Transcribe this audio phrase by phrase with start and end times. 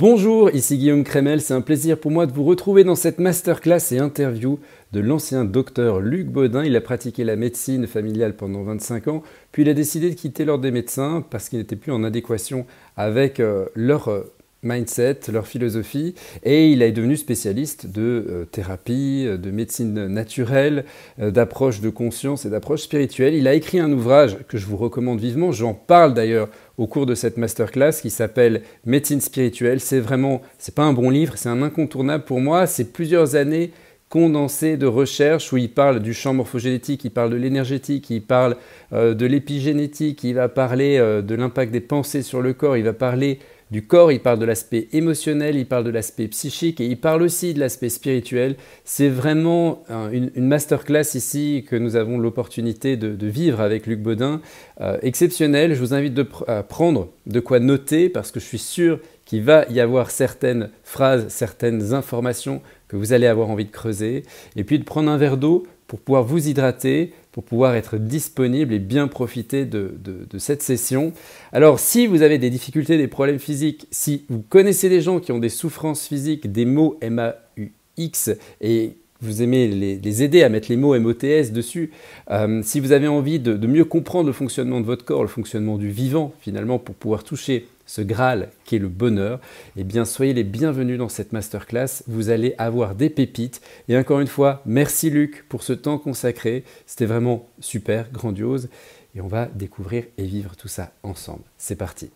[0.00, 3.92] Bonjour, ici Guillaume Crémel, c'est un plaisir pour moi de vous retrouver dans cette masterclass
[3.92, 4.58] et interview
[4.92, 6.64] de l'ancien docteur Luc Baudin.
[6.64, 9.22] Il a pratiqué la médecine familiale pendant 25 ans,
[9.52, 12.64] puis il a décidé de quitter l'ordre des médecins parce qu'il n'était plus en adéquation
[12.96, 14.32] avec euh, leur euh,
[14.62, 20.84] mindset, leur philosophie, et il est devenu spécialiste de euh, thérapie, de médecine naturelle,
[21.18, 23.34] d'approche de conscience et d'approche spirituelle.
[23.34, 26.48] Il a écrit un ouvrage que je vous recommande vivement, j'en parle d'ailleurs
[26.80, 29.80] au cours de cette masterclass qui s'appelle Médecine spirituelle.
[29.80, 32.66] C'est vraiment, c'est pas un bon livre, c'est un incontournable pour moi.
[32.66, 33.70] C'est plusieurs années
[34.08, 38.56] condensées de recherche où il parle du champ morphogénétique, il parle de l'énergétique, il parle
[38.92, 42.84] euh, de l'épigénétique, il va parler euh, de l'impact des pensées sur le corps, il
[42.84, 43.38] va parler
[43.70, 47.22] du corps, il parle de l'aspect émotionnel, il parle de l'aspect psychique et il parle
[47.22, 48.56] aussi de l'aspect spirituel.
[48.84, 54.40] C'est vraiment une, masterclass ici que nous avons l'opportunité de, vivre avec Luc Baudin,
[54.80, 55.74] euh, exceptionnel.
[55.74, 56.18] Je vous invite
[56.48, 60.70] à prendre de quoi noter parce que je suis sûr qu'il va y avoir certaines
[60.82, 64.24] phrases, certaines informations que vous allez avoir envie de creuser
[64.56, 68.72] et puis de prendre un verre d'eau pour pouvoir vous hydrater, pour pouvoir être disponible
[68.72, 69.98] et bien profiter de,
[70.38, 71.12] cette session.
[71.50, 75.32] Alors si vous avez des difficultés, des problèmes physiques, si vous connaissez des gens qui
[75.32, 78.30] ont des souffrances physiques, des mots M-A-U-X
[78.60, 81.90] et vous aimez les, aider à mettre les mots MOTS dessus,
[82.30, 85.28] euh, si vous avez envie de, de mieux comprendre le fonctionnement de votre corps, le
[85.28, 89.40] fonctionnement du vivant finalement, pour pouvoir toucher ce Graal qui est le bonheur,
[89.76, 92.04] eh bien soyez les bienvenus dans cette masterclass.
[92.06, 93.60] Vous allez avoir des pépites.
[93.88, 96.62] Et encore une fois, merci Luc pour ce temps consacré.
[96.86, 98.68] C'était vraiment super, grandiose.
[99.16, 101.42] Et on va découvrir et vivre tout ça ensemble.
[101.58, 102.12] C'est parti.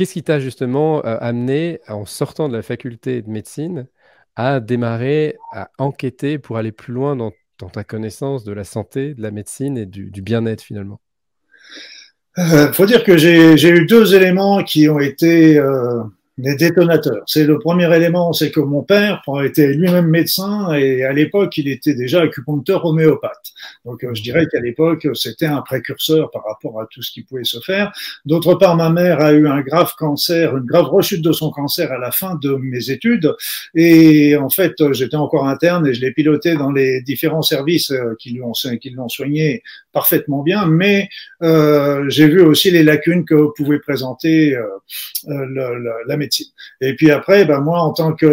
[0.00, 3.86] Qu'est-ce qui t'a justement euh, amené, en sortant de la faculté de médecine,
[4.34, 7.32] à démarrer, à enquêter pour aller plus loin dans,
[7.70, 11.02] ta connaissance de la santé, de la médecine et du, bien-être finalement?
[12.38, 16.02] Il euh, faut dire que j'ai eu deux éléments qui ont été euh,
[16.40, 17.22] des détonateurs.
[17.26, 21.68] C'est le premier élément, c'est que mon père était lui-même médecin et à l'époque, il
[21.68, 23.52] était déjà acupuncteur homéopathe.
[23.84, 27.22] Donc, euh, je dirais qu'à l'époque, c'était un précurseur par rapport à tout ce qui
[27.22, 27.92] pouvait se faire.
[28.24, 31.92] D'autre part, ma mère a eu un grave cancer, une grave rechute de son cancer
[31.92, 33.34] à la fin de mes études.
[33.74, 38.14] Et en fait, j'étais encore interne et je l'ai piloté dans les différents services euh,
[38.18, 38.30] qui
[38.80, 39.62] qui l'ont soigné
[39.92, 40.66] parfaitement bien.
[40.66, 41.08] Mais
[41.42, 44.64] euh, j'ai vu aussi les lacunes que pouvait présenter euh,
[45.28, 46.46] euh la médecine
[46.80, 48.26] et puis après, ben moi, en tant que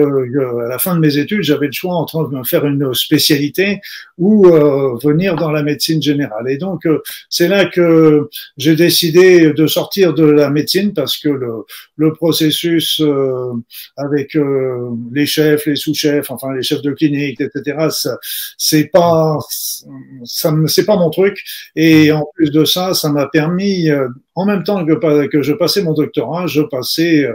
[0.64, 3.82] à la fin de mes études, j'avais le choix entre me faire une spécialité
[4.18, 6.50] ou euh, venir dans la médecine générale.
[6.50, 11.30] Et donc, euh, c'est là que j'ai décidé de sortir de la médecine parce que
[11.30, 11.66] le,
[11.98, 13.54] le processus euh,
[13.98, 14.38] avec
[15.12, 17.88] les chefs, les sous-chefs, enfin les chefs de clinique, etc.,
[18.58, 19.38] c'est pas,
[20.24, 21.44] ça c'est pas mon truc.
[21.76, 23.90] Et en plus de ça, ça m'a permis
[24.38, 27.28] en même temps que, que je passais mon doctorat, je passais,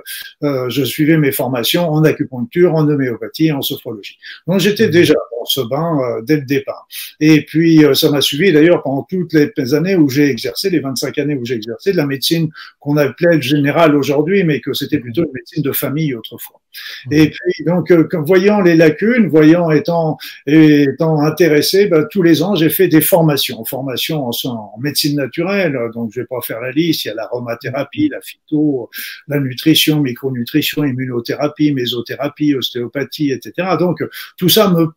[0.45, 4.19] euh, je suivais mes formations en acupuncture, en homéopathie, en sophrologie.
[4.47, 4.93] Donc j'étais mmh.
[4.93, 6.87] déjà dans ce bain euh, dès le départ.
[7.21, 10.81] Et puis euh, ça m'a suivi d'ailleurs pendant toutes les années où j'ai exercé, les
[10.81, 14.73] 25 années où j'ai exercé de la médecine qu'on appelait le général aujourd'hui, mais que
[14.73, 16.61] c'était plutôt une médecine de famille autrefois.
[17.07, 17.13] Mmh.
[17.13, 20.17] Et puis donc, euh, voyant les lacunes, voyant étant
[20.47, 25.79] étant intéressé, bah, tous les ans j'ai fait des formations, formations en, en médecine naturelle.
[25.95, 28.91] Donc je vais pas faire la liste il y a l'aromathérapie, la phyto,
[29.29, 33.77] la nutrition, micronutrition, immunothérapie, mésothérapie, ostéopathie, etc.
[33.79, 34.03] Donc
[34.37, 34.91] tout ça me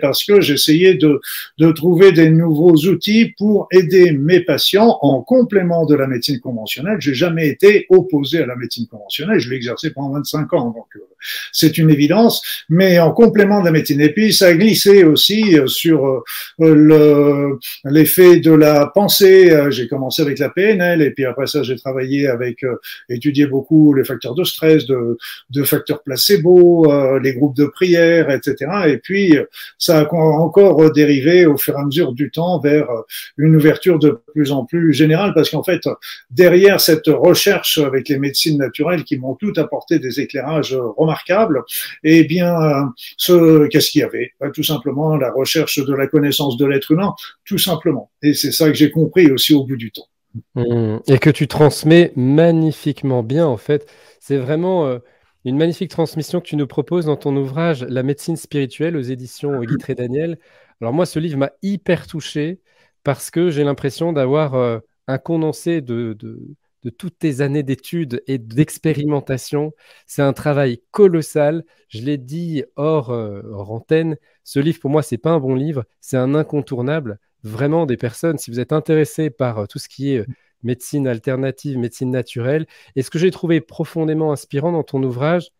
[0.00, 1.20] parce que j'essayais de,
[1.58, 6.96] de trouver des nouveaux outils pour aider mes patients en complément de la médecine conventionnelle.
[7.00, 10.86] J'ai jamais été opposé à la médecine conventionnelle, je l'ai exercé pendant 25 ans, donc
[10.96, 11.00] euh,
[11.52, 14.06] c'est une évidence, mais en complément de la médecine.
[14.14, 16.24] Puis ça a glissé aussi euh, sur
[16.60, 19.68] euh, l'effet de la pensée.
[19.70, 22.76] J'ai commencé avec la PNL et puis après ça, j'ai travaillé avec, euh,
[23.08, 25.16] étudié beaucoup les facteurs de stress, de,
[25.64, 28.70] facteurs placebo, euh, les groupes de prière, etc.
[28.86, 29.36] Et puis,
[29.78, 32.86] ça a encore dérivé au fur et à mesure du temps vers
[33.38, 35.82] une ouverture de plus en plus générale, parce qu'en fait,
[36.30, 41.13] derrière cette recherche avec les médecines naturelles qui m'ont tout apporté des éclairages remarquables,
[42.02, 44.32] eh bien, ce, qu'est-ce qu'il y avait?
[44.40, 47.14] Bah, Tout simplement la recherche de la connaissance de l'être humain,
[47.44, 48.10] tout simplement.
[48.22, 50.08] Et c'est ça que j'ai compris aussi au bout du temps.
[50.54, 50.98] Mmh.
[51.06, 53.88] Et que tu transmets magnifiquement bien, en fait.
[54.20, 54.98] C'est vraiment euh,
[55.44, 59.60] une magnifique transmission que tu nous proposes dans ton ouvrage La médecine spirituelle aux éditions
[59.60, 60.38] Guy Daniel.
[60.80, 62.60] Alors moi, ce livre m'a hyper touché
[63.04, 66.40] parce que j'ai l'impression d'avoir euh, un condensé de, de
[66.90, 69.72] toutes tes années d'études et d'expérimentation.
[70.06, 71.64] C'est un travail colossal.
[71.88, 75.84] Je l'ai dit hors, euh, antenne, ce livre pour moi, c'est pas un bon livre,
[76.00, 77.18] c'est un incontournable.
[77.42, 80.26] Vraiment, des personnes, si vous êtes intéressé par euh, tout ce qui est euh,
[80.62, 82.66] médecine alternative, médecine naturelle,
[82.96, 85.50] et ce que j'ai trouvé profondément inspirant dans ton ouvrage,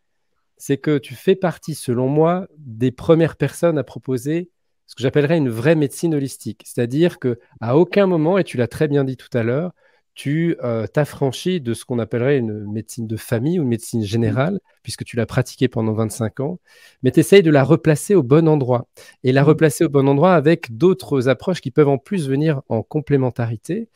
[0.57, 4.49] c'est que tu fais partie, selon moi, des premières personnes à proposer
[4.87, 6.61] ce que j'appellerais une vraie médecine holistique.
[6.65, 9.73] C'est-à-dire que à aucun moment, et tu l'as très bien dit tout à l'heure,
[10.15, 14.59] tu euh, t'affranchis de ce qu'on appellerait une médecine de famille ou une médecine générale,
[14.81, 16.59] puisque tu l'as pratiquée pendant 25 ans,
[17.03, 18.87] mais tu essayes de la replacer au bon endroit.
[19.23, 19.47] Et la mmh.
[19.47, 23.89] replacer au bon endroit avec d'autres approches qui peuvent en plus venir en complémentarité.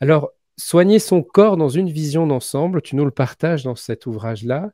[0.00, 4.70] Alors, soigner son corps dans une vision d'ensemble, tu nous le partages dans cet ouvrage-là.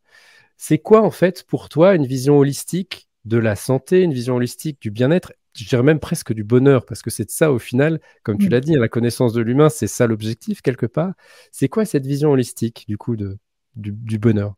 [0.59, 4.81] C'est quoi en fait pour toi une vision holistique de la santé, une vision holistique
[4.81, 8.39] du bien-être je dirais même presque du bonheur, parce que c'est ça au final, comme
[8.39, 8.51] tu mm.
[8.51, 11.13] l'as dit, la connaissance de l'humain, c'est ça l'objectif quelque part.
[11.51, 13.39] C'est quoi cette vision holistique du coup de,
[13.77, 14.55] du, bonheur?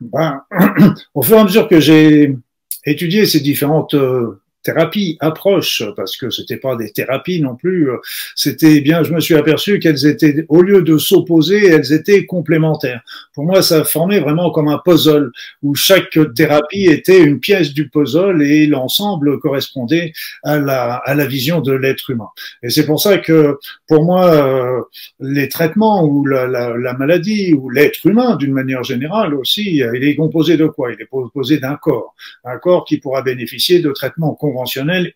[0.00, 0.42] Ben,
[1.14, 2.36] Au fur et à mesure que j'ai
[2.84, 7.88] étudié ces différentes euh, thérapie, approche, parce que c'était pas des thérapies non plus.
[8.34, 13.02] C'était bien, je me suis aperçu qu'elles étaient, au lieu de s'opposer, elles étaient complémentaires.
[13.34, 15.30] Pour moi, ça formait vraiment comme un puzzle
[15.62, 21.26] où chaque thérapie était une pièce du puzzle et l'ensemble correspondait à la, à la
[21.26, 22.30] vision de l'être humain.
[22.64, 24.80] Et c'est pour ça que, pour moi, euh,
[25.20, 30.04] les traitements ou la, la, la maladie ou l'être humain, d'une manière générale aussi, il
[30.08, 30.92] est composé de quoi?
[30.92, 32.14] Il est composé d'un corps,
[32.44, 34.34] un corps qui pourra bénéficier de traitements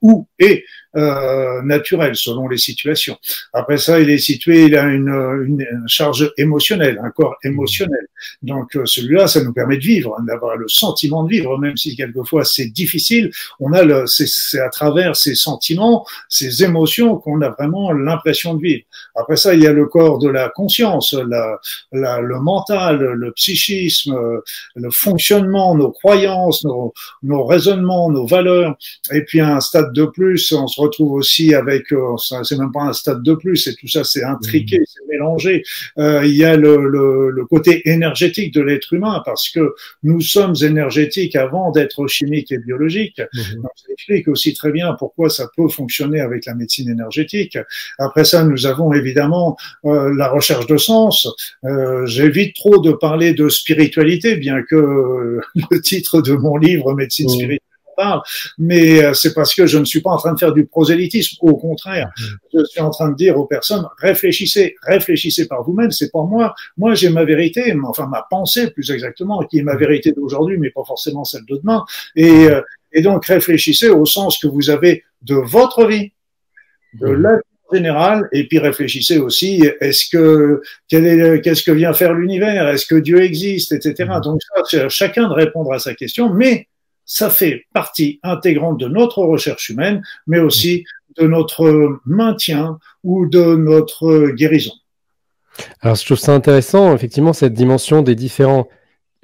[0.03, 0.65] ou et
[0.97, 1.61] euh,
[2.15, 3.17] selon les situations.
[3.53, 8.07] Après ça, il est situé, il a une, charge émotionnelle, un corps émotionnel.
[8.43, 11.77] Donc euh, celui-là, ça nous permet de vivre, hein, d'avoir le sentiment de vivre, même
[11.77, 13.31] si quelquefois c'est difficile.
[13.61, 18.63] On a le, c'est à travers ces sentiments, ces émotions qu'on a vraiment l'impression de
[18.63, 18.83] vivre.
[19.15, 21.59] Après ça, il y a le corps de la conscience, la,
[21.93, 24.17] la, le mental, le psychisme,
[24.75, 28.77] le fonctionnement, nos croyances, nos, nos raisonnements, nos valeurs.
[29.31, 32.93] Puis un stade de plus, on se retrouve aussi avec, euh, c'est même pas un
[32.93, 34.85] stade de plus, et tout ça c'est intriqué, mmh.
[34.89, 35.63] c'est mélangé.
[35.99, 40.21] Euh, il y a le, le, le côté énergétique de l'être humain, parce que nous
[40.21, 43.21] sommes énergétiques avant d'être chimiques et biologiques.
[43.21, 43.63] Mmh.
[43.63, 47.57] Donc, ça explique aussi très bien pourquoi ça peut fonctionner avec la médecine énergétique.
[48.01, 51.29] Après ça, nous avons évidemment euh, la recherche de sens.
[51.65, 55.39] Euh, J'évite trop de parler de spiritualité, bien que
[55.71, 57.35] le titre de mon livre, Médecine mmh.
[57.35, 57.70] spirituelle,
[58.59, 61.37] mais euh, c'est parce que je ne suis pas en train de faire du prosélytisme.
[61.41, 62.11] Au contraire,
[62.53, 65.91] je suis en train de dire aux personnes réfléchissez, réfléchissez par vous-même.
[65.91, 66.55] C'est pas moi.
[66.77, 70.71] Moi, j'ai ma vérité, enfin ma pensée plus exactement, qui est ma vérité d'aujourd'hui, mais
[70.71, 71.85] pas forcément celle de demain.
[72.17, 72.61] Et, euh,
[72.93, 76.13] et donc réfléchissez au sens que vous avez de votre vie,
[76.95, 77.23] de mm.
[77.23, 77.31] la
[77.73, 83.23] générale, et puis réfléchissez aussi, est-ce que qu'est-ce que vient faire l'univers, est-ce que Dieu
[83.23, 84.11] existe, etc.
[84.11, 84.21] Mm.
[84.23, 86.67] Donc ça, chacun de répondre à sa question, mais
[87.11, 90.85] ça fait partie intégrante de notre recherche humaine, mais aussi
[91.19, 94.71] de notre maintien ou de notre guérison.
[95.81, 98.69] Alors, je trouve ça intéressant, effectivement, cette dimension des différents,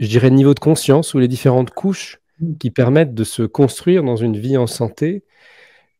[0.00, 2.18] je dirais, niveaux de conscience ou les différentes couches
[2.58, 5.22] qui permettent de se construire dans une vie en santé.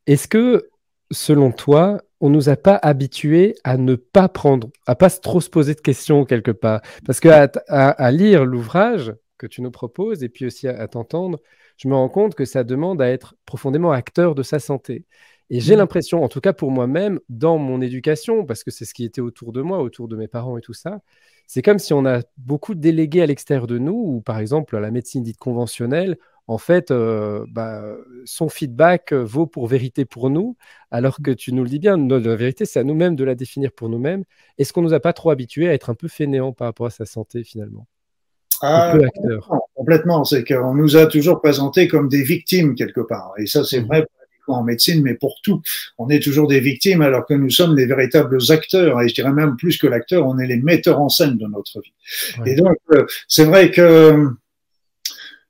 [0.07, 0.69] Est-ce que,
[1.11, 5.49] selon toi, on nous a pas habitués à ne pas prendre, à pas trop se
[5.49, 6.81] poser de questions quelque part?
[7.05, 11.39] Parce que à, lire l'ouvrage que tu nous proposes et puis aussi à t'entendre,
[11.77, 15.05] je me rends compte que ça demande à être profondément acteur de sa santé.
[15.49, 15.79] Et j'ai mmh.
[15.79, 19.21] l'impression, en tout cas pour moi-même, dans mon éducation, parce que c'est ce qui était
[19.21, 20.99] autour de moi, autour de mes parents et tout ça,
[21.47, 24.91] c'est comme si on a beaucoup délégué à l'extérieur de nous, ou par exemple la
[24.91, 26.17] médecine dite conventionnelle,
[26.47, 27.83] en fait, euh, bah,
[28.25, 30.55] son feedback vaut pour vérité pour nous,
[30.91, 33.71] alors que tu nous le dis bien, la vérité, c'est à nous-mêmes de la définir
[33.73, 34.23] pour nous-mêmes.
[34.57, 36.87] Est-ce qu'on ne nous a pas trop habitués à être un peu fainéants par rapport
[36.87, 37.87] à sa santé finalement?
[38.61, 38.97] Ah,
[39.75, 43.33] complètement, c'est qu'on nous a toujours présentés comme des victimes quelque part.
[43.37, 43.85] Et ça, c'est mmh.
[43.85, 44.07] vrai
[44.53, 45.61] en médecine, mais pour tout.
[45.97, 49.01] On est toujours des victimes alors que nous sommes les véritables acteurs.
[49.01, 51.81] Et je dirais même plus que l'acteur, on est les metteurs en scène de notre
[51.81, 51.93] vie.
[52.45, 54.27] Et donc, euh, c'est vrai que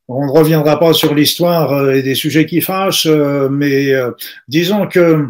[0.09, 3.91] on ne reviendra pas sur l'histoire euh, et des sujets qui fâchent, euh, mais
[4.47, 5.27] disons que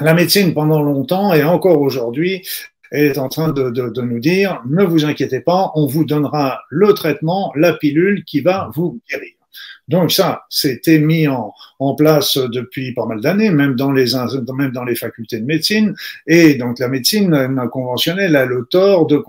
[0.00, 2.46] la médecine pendant longtemps et encore aujourd'hui
[2.92, 6.60] est en train de, de, de, nous dire, ne vous inquiétez pas, on vous donnera
[6.70, 9.32] le traitement, la pilule qui va vous guérir.
[9.88, 14.14] Donc ça, c'était mis en, en, place depuis pas mal d'années, même dans les
[14.54, 15.94] même dans les facultés de médecine.
[16.26, 19.22] Et donc la médecine conventionnelle a le tort de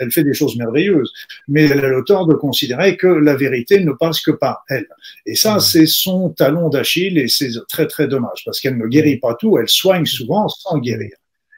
[0.00, 1.12] elle fait des choses merveilleuses,
[1.46, 4.88] mais elle a le tort de considérer que la vérité ne passe que par elle.
[5.26, 9.18] Et ça, c'est son talon d'Achille et c'est très très dommage parce qu'elle ne guérit
[9.18, 11.12] pas tout, elle soigne souvent sans guérir.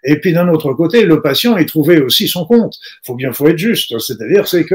[0.04, 2.78] Et puis d'un autre côté, le patient y trouvait aussi son compte.
[3.04, 3.98] Faut bien, faut être juste.
[3.98, 4.74] C'est-à-dire, c'est que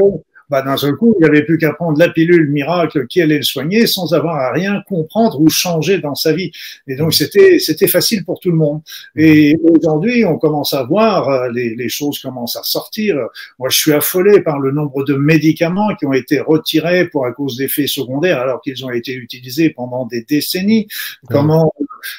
[0.52, 3.38] bah, d'un seul coup, il n'y avait plus qu'à prendre la pilule miracle qui allait
[3.38, 6.52] le soigner sans avoir à rien comprendre ou changer dans sa vie.
[6.86, 8.82] Et donc, c'était, c'était facile pour tout le monde.
[9.16, 13.16] Et aujourd'hui, on commence à voir, euh, les, les choses commencent à sortir.
[13.58, 17.32] Moi, je suis affolé par le nombre de médicaments qui ont été retirés pour à
[17.32, 20.86] cause d'effets secondaires alors qu'ils ont été utilisés pendant des décennies.
[21.30, 21.72] Comment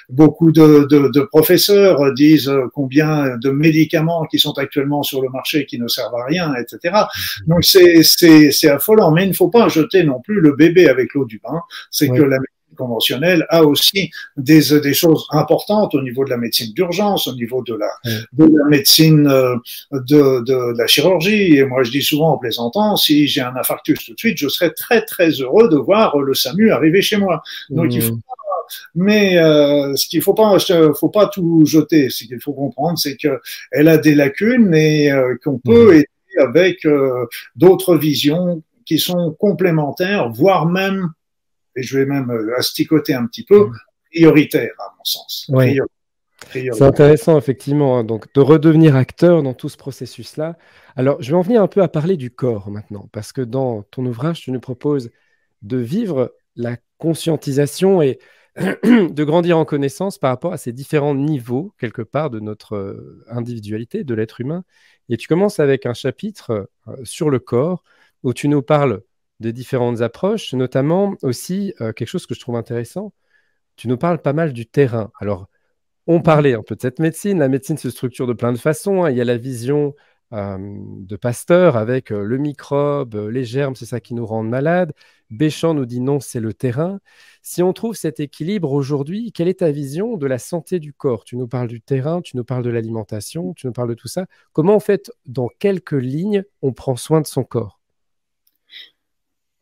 [0.09, 5.65] beaucoup de, de, de, professeurs disent combien de médicaments qui sont actuellement sur le marché
[5.65, 6.95] qui ne servent à rien, etc.
[7.47, 11.13] Donc, c'est, c'est affolant, mais il ne faut pas jeter non plus le bébé avec
[11.13, 11.61] l'eau du bain.
[11.91, 16.37] C'est que la médecine conventionnelle a aussi des, des choses importantes au niveau de la
[16.37, 17.89] médecine d'urgence, au niveau de la,
[18.33, 19.55] de la médecine euh,
[19.91, 21.57] de, de, la chirurgie.
[21.57, 24.47] Et moi, je dis souvent en plaisantant, si j'ai un infarctus tout de suite, je
[24.47, 27.43] serais très très heureux de voir le SAMU arriver chez moi.
[27.69, 28.17] Donc il faut
[28.95, 30.57] mais euh, ce qu'il faut pas,
[30.99, 32.09] faut pas tout jeter.
[32.09, 33.39] Ce qu'il faut comprendre, c'est que
[33.71, 36.07] elle a des lacunes et euh, qu'on peut aider
[36.39, 41.09] avec euh, d'autres visions qui sont complémentaires, voire même,
[41.75, 43.69] et je vais même asticoter un petit peu,
[44.11, 45.49] prioritaires à mon sens.
[46.51, 50.57] C'est intéressant, effectivement, hein, donc de redevenir acteur dans tout ce processus-là.
[50.95, 53.83] Alors, je vais en venir un peu à parler du corps maintenant, parce que dans
[53.83, 55.09] ton ouvrage, tu nous proposes
[55.61, 58.19] de vivre la conscientisation et
[58.57, 63.25] de grandir en connaissance par rapport à ces différents niveaux, quelque part, de notre euh,
[63.27, 64.63] individualité, de l'être humain,
[65.09, 67.83] et tu commences avec un chapitre euh, sur le corps
[68.21, 69.01] où tu nous parles
[69.39, 73.13] des différentes approches, notamment aussi euh, quelque chose que je trouve intéressant.
[73.75, 75.11] Tu nous parles pas mal du terrain.
[75.19, 75.47] Alors,
[76.07, 77.39] on parlait un peu de cette médecine.
[77.39, 79.03] La médecine se structure de plein de façons.
[79.03, 79.11] Hein.
[79.11, 79.95] Il y a la vision
[80.33, 84.91] de Pasteur avec le microbe, les germes, c'est ça qui nous rend malades.
[85.29, 86.99] Béchamp nous dit non, c'est le terrain.
[87.41, 91.23] Si on trouve cet équilibre aujourd'hui, quelle est ta vision de la santé du corps?
[91.23, 94.07] Tu nous parles du terrain, tu nous parles de l'alimentation, tu nous parles de tout
[94.07, 94.25] ça.
[94.53, 97.79] Comment en fait, dans quelques lignes, on prend soin de son corps?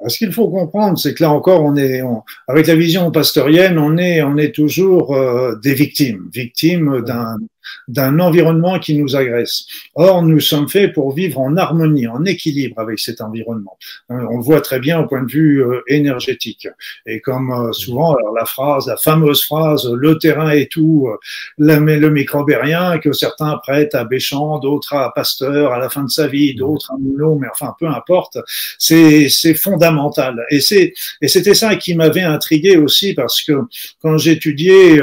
[0.08, 2.02] Ce qu'il faut comprendre, c'est que là encore, on est,
[2.48, 7.38] avec la vision pasteurienne, on est, on est toujours euh, des victimes, victimes d'un
[7.88, 9.66] d'un environnement qui nous agresse.
[9.96, 13.78] Or, nous sommes faits pour vivre en harmonie, en équilibre avec cet environnement.
[14.12, 16.68] Euh, on le voit très bien au point de vue euh, énergétique.
[17.06, 21.10] Et comme euh, souvent, alors la phrase, la fameuse phrase, le terrain est tout,
[21.58, 26.04] le microbe est rien, que certains prêtent à Béchamp, d'autres à Pasteur à la fin
[26.04, 28.38] de sa vie, d'autres à Moulot, mais enfin, peu importe.
[28.78, 30.46] C'est, fondamental.
[30.50, 33.54] Et c'est, et c'était ça qui m'avait intrigué aussi parce que
[34.02, 35.02] quand j'étudiais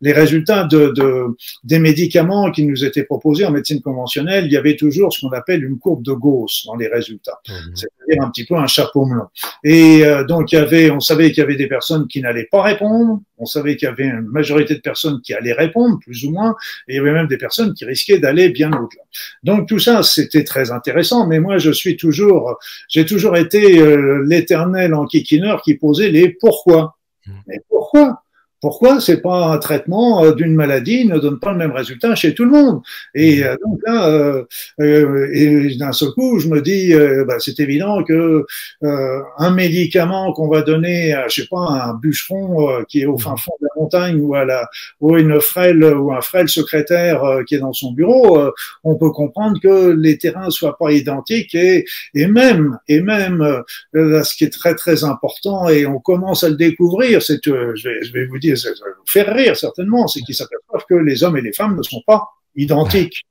[0.00, 1.26] les résultats de, de
[1.64, 5.20] des médicaments médicaments qui nous étaient proposés en médecine conventionnelle, il y avait toujours ce
[5.20, 7.74] qu'on appelle une courbe de Gauss dans les résultats, mhm.
[7.74, 9.28] c'est-à-dire un petit peu un chapeau melon.
[9.64, 12.48] Et euh, donc il y avait, on savait qu'il y avait des personnes qui n'allaient
[12.50, 16.24] pas répondre, on savait qu'il y avait une majorité de personnes qui allaient répondre, plus
[16.24, 16.54] ou moins,
[16.86, 19.02] et il y avait même des personnes qui risquaient d'aller bien au-delà.
[19.42, 24.22] Donc tout ça, c'était très intéressant, mais moi je suis toujours, j'ai toujours été euh,
[24.26, 26.96] l'éternel enquiquineur qui posait les pourquoi.
[27.26, 27.34] Mhm.
[27.46, 28.22] Mais pourquoi?
[28.60, 32.34] Pourquoi c'est pas un traitement euh, d'une maladie ne donne pas le même résultat chez
[32.34, 32.80] tout le monde?
[33.14, 33.44] Et mmh.
[33.44, 34.44] euh, donc là, euh,
[34.80, 36.92] euh, et d'un seul coup, je me dis,
[37.26, 38.44] bah, c'est évident que
[38.82, 43.36] un médicament qu'on va donner à, je sais pas, un bûcheron qui est au fin
[43.36, 44.68] fond de la montagne ou à la
[45.00, 48.50] ou une frêle ou un frêle secrétaire qui est dans son bureau,
[48.84, 51.84] on peut comprendre que les terrains soient pas identiques et
[52.14, 56.48] et même et même là, ce qui est très très important et on commence à
[56.48, 60.06] le découvrir, c'est je vais je vais vous dire ça va vous faire rire certainement,
[60.06, 63.26] c'est qu'ils s'aperçoivent que les hommes et les femmes ne sont pas identiques.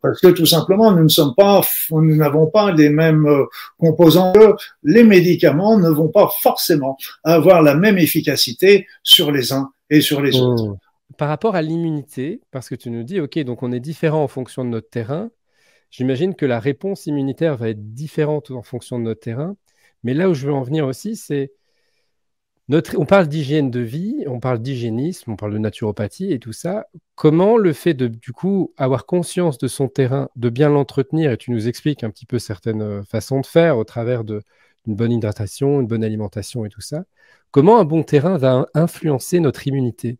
[0.00, 1.60] parce que tout simplement, nous ne sommes pas,
[1.90, 3.44] nous n'avons pas les mêmes euh,
[3.78, 4.32] composants.
[4.82, 10.20] Les médicaments ne vont pas forcément avoir la même efficacité sur les uns et sur
[10.20, 10.66] les autres.
[10.66, 10.78] Mmh.
[11.16, 14.28] Par rapport à l'immunité, parce que tu nous dis, OK, donc on est différent en
[14.28, 15.30] fonction de notre terrain,
[15.90, 19.56] j'imagine que la réponse immunitaire va être différente en fonction de notre terrain.
[20.04, 21.52] Mais là où je veux en venir aussi, c'est
[22.70, 26.86] on parle d'hygiène de vie, on parle d'hygiénisme, on parle de naturopathie et tout ça.
[27.14, 31.38] Comment le fait de, du coup, avoir conscience de son terrain, de bien l'entretenir, et
[31.38, 34.42] tu nous expliques un petit peu certaines euh, façons de faire au travers d'une
[34.86, 37.04] bonne hydratation, une bonne alimentation et tout ça,
[37.50, 40.18] comment un bon terrain va influencer notre immunité?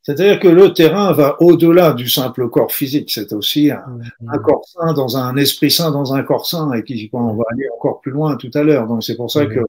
[0.00, 3.10] C'est-à-dire que le terrain va au-delà du simple corps physique.
[3.12, 6.82] C'est aussi un, un, corps sain dans un esprit sain dans un corps sain et
[6.82, 8.88] qui, on va aller encore plus loin tout à l'heure.
[8.88, 9.60] Donc c'est pour ça que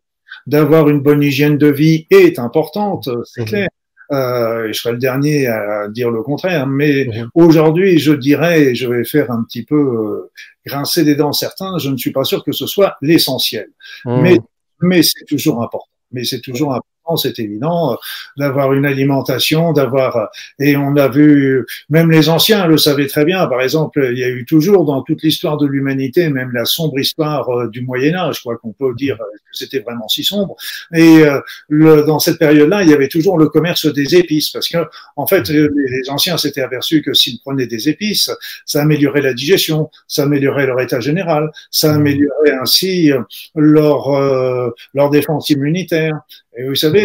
[0.48, 3.48] d'avoir une bonne hygiène de vie est importante, c'est mhm.
[3.48, 3.70] clair.
[4.12, 7.30] Euh, je serai le dernier à dire le contraire, mais mhm.
[7.34, 10.32] aujourd'hui, je dirais, je vais faire un petit peu euh,
[10.66, 13.68] grincer des dents certains, je ne suis pas sûr que ce soit l'essentiel.
[14.06, 14.22] Mhm.
[14.22, 14.38] Mais,
[14.82, 15.90] mais c'est toujours important.
[16.12, 16.93] Mais c'est toujours important.
[17.18, 17.98] C'est évident,
[18.38, 20.30] d'avoir une alimentation, d'avoir
[20.60, 23.46] et on a vu même les anciens le savaient très bien.
[23.48, 27.00] Par exemple, il y a eu toujours dans toute l'histoire de l'humanité, même la sombre
[27.00, 30.56] histoire euh, du Moyen Âge, quoi qu'on peut dire que c'était vraiment si sombre.
[30.94, 34.70] Et euh, le, dans cette période-là, il y avait toujours le commerce des épices, parce
[34.70, 34.78] que
[35.16, 38.32] en fait, les anciens s'étaient aperçus que s'ils prenaient des épices,
[38.66, 43.12] ça améliorait la digestion, ça améliorait leur état général, ça améliorait ainsi
[43.56, 46.20] leur leur défense immunitaire.
[46.56, 47.03] Et vous savez,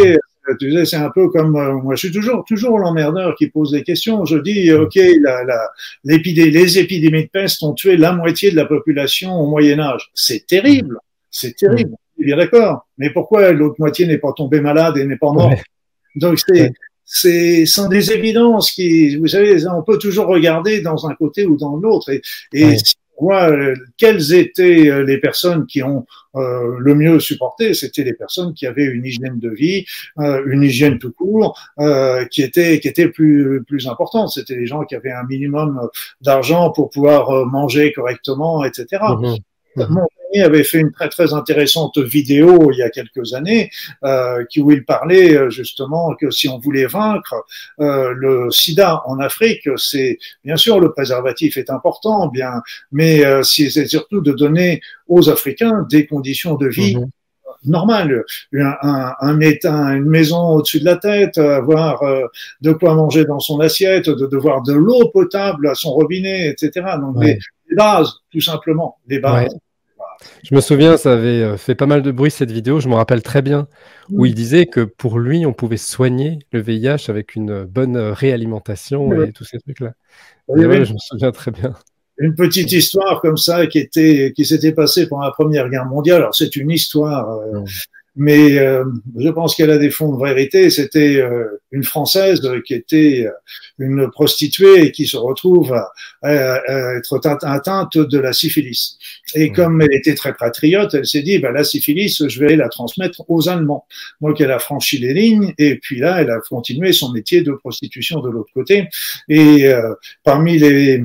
[0.59, 3.83] tu c'est un peu comme euh, moi, je suis toujours toujours l'emmerdeur qui pose des
[3.83, 4.25] questions.
[4.25, 5.71] Je dis, ok, la, la,
[6.05, 10.11] les épidémies de peste ont tué la moitié de la population au Moyen Âge.
[10.15, 10.99] C'est terrible,
[11.31, 11.95] c'est terrible.
[12.19, 12.87] Je bien d'accord.
[12.97, 15.59] Mais pourquoi l'autre moitié n'est pas tombée malade et n'est pas morte?
[16.17, 16.73] Donc c'est
[17.05, 21.57] c'est sont des évidences qui, vous savez, on peut toujours regarder dans un côté ou
[21.57, 22.11] dans l'autre.
[22.53, 22.77] Et,
[23.23, 26.07] euh, quelles étaient euh, les personnes qui ont
[26.37, 29.87] euh, le mieux supporté, c'était les personnes qui avaient une hygiène de vie,
[30.19, 31.59] une hygiène tout court,
[32.31, 34.31] qui était qui était plus plus importante.
[34.31, 35.81] C'était les gens qui avaient un minimum
[36.21, 39.03] d'argent pour pouvoir manger correctement, etc.
[39.77, 43.71] Montagnier avait fait une très très intéressante vidéo il y a quelques années
[44.05, 47.35] euh, qui, où il parlait euh, justement que si on voulait vaincre
[47.81, 53.43] euh, le sida en Afrique, c'est bien sûr le préservatif est important, bien, mais euh,
[53.43, 57.11] c'est surtout de donner aux Africains des conditions de vie mhm.
[57.67, 62.27] normales, un, un, un, état, une maison au-dessus de la tête, avoir euh,
[62.61, 66.87] de quoi manger dans son assiette, de devoir de l'eau potable à son robinet, etc.
[67.01, 67.17] Donc
[67.69, 69.55] les, bases, tout simplement, les bases.
[70.43, 72.95] Je me souviens, ça avait euh, fait pas mal de bruit cette vidéo, je me
[72.95, 73.69] rappelle très bien,
[74.11, 78.13] où il disait que pour lui, on pouvait soigner le VIH avec une bonne euh,
[78.13, 79.93] réalimentation et tous ces trucs-là.
[80.49, 81.75] je me souviens très bien.
[82.21, 86.23] Une petite histoire comme ça qui était qui s'était passée pendant la Première Guerre mondiale.
[86.23, 87.63] Alors c'est une histoire euh,
[88.19, 88.85] mais euh,
[89.17, 90.71] je pense qu'elle a des fonds de vérité.
[90.71, 93.31] C'était euh, une Française qui était euh,
[93.79, 95.73] une prostituée et qui se retrouve
[96.23, 96.61] à,
[96.97, 98.99] être atteinte de la syphilis.
[99.37, 102.69] Et comme elle était très patriote, elle s'est dit, bah, la syphilis, je vais la
[102.69, 103.87] transmettre aux Allemands.
[104.21, 107.53] Donc elle a franchi les lignes et puis là, elle a continué son métier de
[107.53, 108.89] prostitution de l'autre côté.
[109.29, 109.71] Et
[110.25, 111.05] parmi les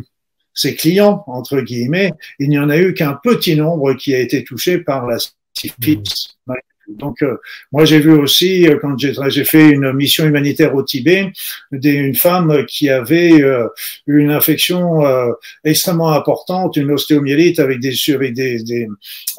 [0.56, 4.43] ses clients, entre guillemets, il n'y en a eu qu'un petit nombre qui a été
[4.43, 5.17] touché par la
[5.54, 6.38] syphilis.
[6.45, 6.54] Mmh.
[6.88, 7.38] Donc, euh,
[7.72, 11.32] moi, j'ai vu aussi, euh, quand j'ai fait une mission humanitaire au Tibet,
[11.72, 13.67] des, une femme qui avait euh,
[14.08, 15.02] une infection
[15.63, 18.88] extrêmement importante, une ostéomyélite avec des, avec des, des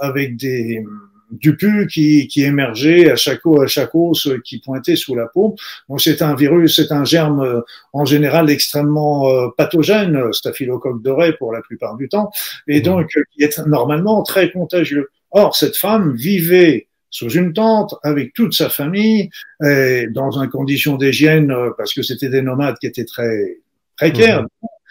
[0.00, 0.82] avec des
[1.30, 5.56] du pu qui, qui émergeait à chaque, à chaque os qui pointait sous la peau.
[5.88, 11.60] Donc c'est un virus, c'est un germe en général extrêmement pathogène, staphylocoque doré pour la
[11.60, 12.30] plupart du temps,
[12.68, 12.82] et mmh.
[12.82, 15.10] donc qui est normalement très contagieux.
[15.30, 19.30] Or cette femme vivait sous une tente avec toute sa famille,
[19.64, 23.58] et dans une condition d'hygiène, euh, parce que c'était des nomades qui étaient très
[23.96, 24.42] précaires.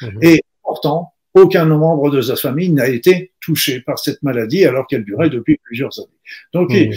[0.02, 0.06] Mmh.
[0.08, 0.20] Mmh.
[0.22, 5.04] Et pourtant, aucun membre de sa famille n'a été touché par cette maladie alors qu'elle
[5.04, 6.08] durait depuis plusieurs années.
[6.54, 6.94] Donc, mmh.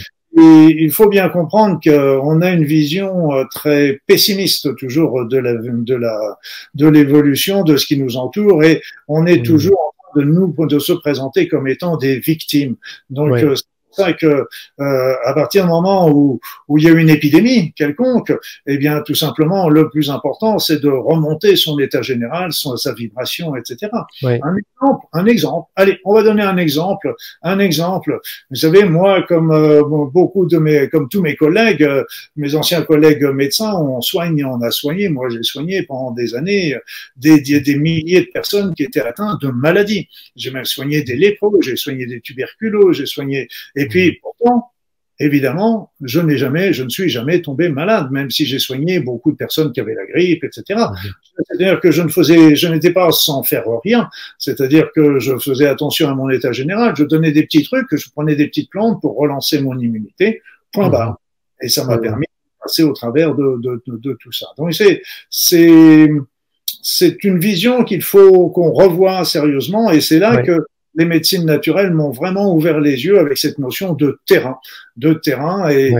[0.79, 5.95] il, faut bien comprendre qu'on a une vision euh, très pessimiste toujours de la de
[5.97, 6.39] la
[6.75, 10.55] de l'évolution de ce qui nous entoure et on est toujours en train de nous
[10.67, 12.77] de se présenter comme étant des victimes.
[13.11, 13.57] Donc euh,
[13.97, 14.47] ça que
[14.81, 18.33] euh, à partir du moment où, où il y a une épidémie quelconque,
[18.67, 22.93] eh bien tout simplement le plus important c'est de remonter son état général, son, sa
[22.95, 23.91] vibration, etc.
[24.23, 25.71] Un exemple, un exemple.
[25.77, 27.15] Allez, on va donner un exemple.
[27.43, 28.21] Un exemple.
[28.51, 32.05] Vous savez, moi, comme euh, beaucoup de mes, comme tous mes collègues, euh,
[32.37, 35.09] mes anciens collègues médecins, on soigne, on a soigné.
[35.09, 36.77] Moi, j'ai soigné pendant des années
[37.17, 40.09] des, des, des, milliers de personnes qui étaient atteintes de maladies.
[40.37, 44.73] J'ai même soigné des lépreux, j'ai soigné des tuberculeux, j'ai soigné et et puis, pourtant,
[45.19, 49.31] évidemment, je n'ai jamais, je ne suis jamais tombé malade, même si j'ai soigné beaucoup
[49.31, 50.81] de personnes qui avaient la grippe, etc.
[51.37, 54.09] C'est-à-dire que je ne faisais, je n'étais pas sans faire rien.
[54.39, 56.95] C'est-à-dire que je faisais attention à mon état général.
[56.97, 60.43] Je donnais des petits trucs, je prenais des petites plantes pour relancer mon immunité.
[60.73, 61.19] Point barre.
[61.63, 64.47] Et ça m'a permis de passer au travers de, de, de, de tout ça.
[64.59, 66.09] Donc c'est, c'est,
[66.83, 69.91] c'est une vision qu'il faut qu'on revoie sérieusement.
[69.91, 70.67] Et c'est là que
[70.97, 74.59] les médecines naturelles m'ont vraiment ouvert les yeux avec cette notion de terrain,
[74.97, 75.71] de terrain.
[75.71, 75.95] Et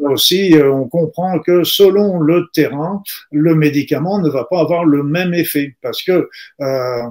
[0.00, 5.02] aussi euh, on comprend que selon le terrain, le médicament ne va pas avoir le
[5.02, 5.76] même effet.
[5.82, 6.28] Parce que
[6.60, 7.02] euh,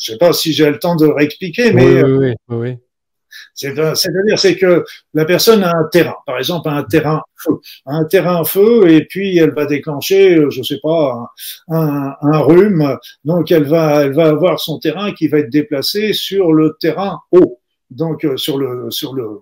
[0.00, 2.76] je sais pas si j'ai le temps de réexpliquer, mais oui, oui, oui.
[3.54, 7.52] C'est-à-dire, c'est que la personne a un terrain, par exemple un terrain feu,
[7.86, 11.32] un terrain feu, et puis elle va déclencher, euh, je sais pas,
[11.68, 12.96] un, un, rhume.
[13.24, 17.20] Donc elle va, elle va avoir son terrain qui va être déplacé sur le terrain
[17.32, 19.40] haut, donc euh, sur le, sur le,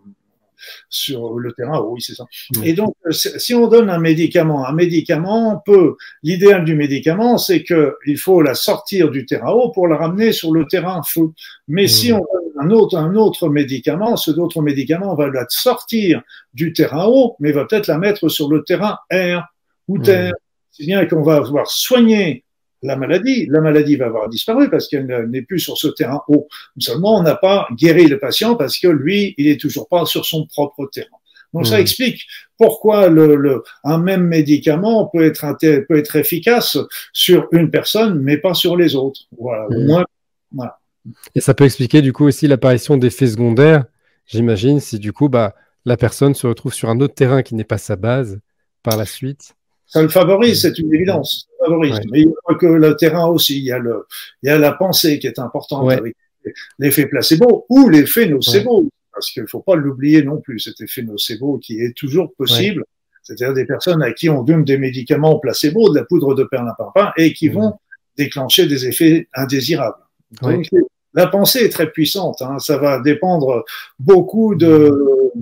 [0.89, 1.81] sur le terrain.
[1.83, 2.25] Oui, c'est ça.
[2.63, 7.97] Et donc, si on donne un médicament, un médicament peut, l'idéal du médicament, c'est que
[8.07, 11.31] il faut la sortir du terrain haut pour la ramener sur le terrain feu.
[11.69, 16.23] Mais si on donne un autre, un autre médicament, ce autre médicament va la sortir
[16.53, 19.47] du terrain haut, mais va peut-être la mettre sur le terrain air
[19.89, 20.33] ou terre.
[20.71, 22.45] C'est bien qu'on va avoir soigné
[22.83, 23.47] la maladie.
[23.47, 26.49] La maladie va avoir disparu parce qu'elle n'est plus sur ce terrain haut.
[26.79, 30.25] Seulement, on n'a pas guéri le patient parce que lui, il est toujours pas sur
[30.25, 31.09] son propre terrain.
[31.53, 35.57] Donc ça explique pourquoi le, un même médicament peut être,
[35.89, 36.79] peut être efficace
[37.13, 39.23] sur une personne, mais pas sur les autres.
[39.37, 39.67] Voilà.
[40.53, 40.79] voilà.
[41.35, 43.85] Et ça peut expliquer du coup aussi l'apparition d'effets secondaires,
[44.27, 47.65] j'imagine, si du coup bah, la personne se retrouve sur un autre terrain qui n'est
[47.65, 48.39] pas sa base
[48.83, 49.55] par la suite.
[49.91, 51.49] Ça le favorise, c'est une évidence.
[51.59, 51.99] Ça favorise.
[52.13, 53.59] Mais il n'y a que le terrain aussi.
[53.59, 54.07] Il y a, le,
[54.43, 56.17] il y a la pensée qui est importante avec
[56.79, 58.89] l'effet placebo ou l'effet nocebo.
[59.13, 62.85] Parce qu'il ne faut pas l'oublier non plus, cet effet nocebo qui est toujours possible.
[63.25, 67.13] C'est-à-dire des personnes à qui on donne des médicaments placebo, de la poudre de perlimpinpin,
[67.17, 67.75] et qui vont
[68.17, 69.99] déclencher des effets indésirables.
[70.41, 70.67] Donc,
[71.15, 72.41] la pensée est très puissante.
[72.43, 72.61] Hein.
[72.61, 73.65] Ça va dépendre
[73.99, 75.33] beaucoup de,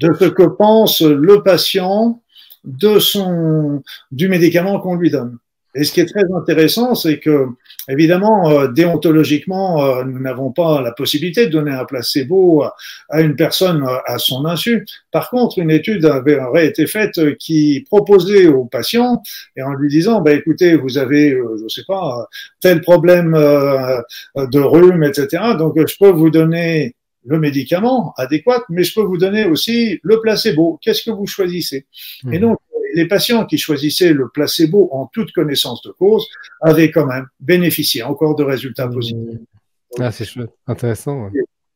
[0.00, 2.20] de ce que pense le patient,
[2.66, 5.38] de son, du médicament qu'on lui donne.
[5.76, 7.48] Et ce qui est très intéressant, c'est que,
[7.88, 12.64] évidemment, euh, déontologiquement, euh, nous n'avons pas la possibilité de donner un placebo
[13.10, 14.86] à, une personne euh, à son insu.
[15.12, 19.22] Par contre, une étude avait, aurait été faite qui proposait au patient,
[19.54, 22.26] et en lui disant, bah, écoutez, vous avez, je sais pas,
[22.60, 25.42] tel problème de rhume, etc.
[25.58, 26.95] Donc, je peux vous donner
[27.26, 30.78] le médicament adéquat, mais je peux vous donner aussi le placebo.
[30.82, 31.86] Qu'est-ce que vous choisissez
[32.30, 32.40] Et mmh.
[32.40, 32.58] donc,
[32.94, 36.26] les patients qui choisissaient le placebo en toute connaissance de cause
[36.62, 39.18] avaient quand même bénéficié encore de résultats positifs.
[39.18, 40.02] Mmh.
[40.02, 40.26] Ah, c'est
[40.66, 41.30] intéressant.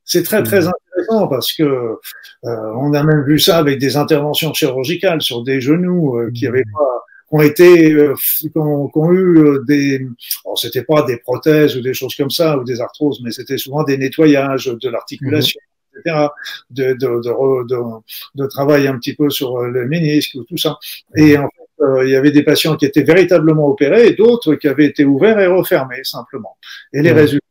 [0.05, 0.73] C'est très très mmh.
[0.97, 1.99] intéressant parce que euh,
[2.45, 6.65] on a même vu ça avec des interventions chirurgicales sur des genoux euh, qui avaient
[6.73, 10.01] pas ont été, euh, qui ont, eu euh, des,
[10.45, 13.59] bon, c'était pas des prothèses ou des choses comme ça ou des arthroses, mais c'était
[13.59, 15.61] souvent des nettoyages de l'articulation.
[15.95, 16.29] etc.,
[16.71, 18.01] de, de, de,
[18.35, 20.79] de, travail un petit peu sur le ménisque ou tout ça.
[21.17, 24.55] Et en fait, euh, il y avait des patients qui étaient véritablement opérés et d'autres
[24.55, 26.57] qui avaient été ouverts et refermés simplement.
[26.93, 27.45] Et les résultats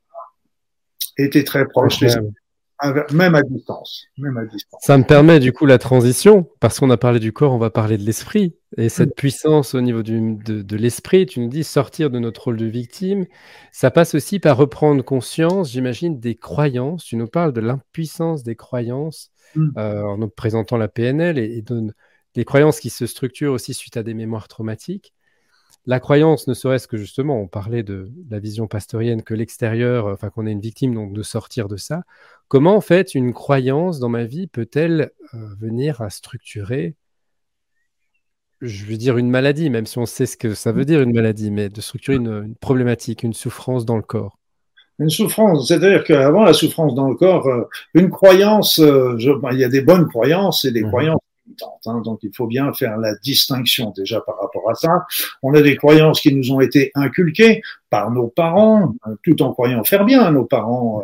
[1.17, 1.99] étaient très proches
[3.11, 4.05] même à distance.
[4.17, 4.81] Même à distance.
[4.83, 7.69] Ça me permet du coup la transition, parce qu'on a parlé du corps, on va
[7.69, 8.55] parler de l'esprit.
[8.77, 12.45] Et cette puissance au niveau du, de, de l'esprit, tu nous dis sortir de notre
[12.45, 13.25] rôle de victime,
[13.71, 17.03] ça passe aussi par reprendre conscience, j'imagine, des croyances.
[17.03, 19.69] Tu nous parles de l'impuissance des croyances mm.
[19.77, 21.93] euh, en nous présentant la PNL et, et de,
[22.35, 25.13] des croyances qui se structurent aussi suite à des mémoires traumatiques
[25.85, 30.29] la croyance, ne serait-ce que justement, on parlait de la vision pastorienne, que l'extérieur, enfin
[30.29, 32.03] qu'on est une victime, donc de sortir de ça.
[32.47, 36.95] Comment en fait une croyance dans ma vie peut-elle euh, venir à structurer,
[38.61, 41.13] je veux dire une maladie, même si on sait ce que ça veut dire une
[41.13, 44.37] maladie, mais de structurer une, problématique, une souffrance dans le corps.
[44.99, 49.59] Une souffrance, c'est-à-dire qu'avant la souffrance dans le corps, euh, une croyance, euh, ben, il
[49.59, 51.21] y a des bonnes croyances et des mmh croyances
[51.85, 52.01] Hein.
[52.03, 55.05] donc il faut bien faire la distinction déjà par rapport à ça.
[55.43, 59.83] On a des croyances qui nous ont été inculquées par nos parents, tout en croyant
[59.83, 60.31] faire bien.
[60.31, 61.03] Nos parents,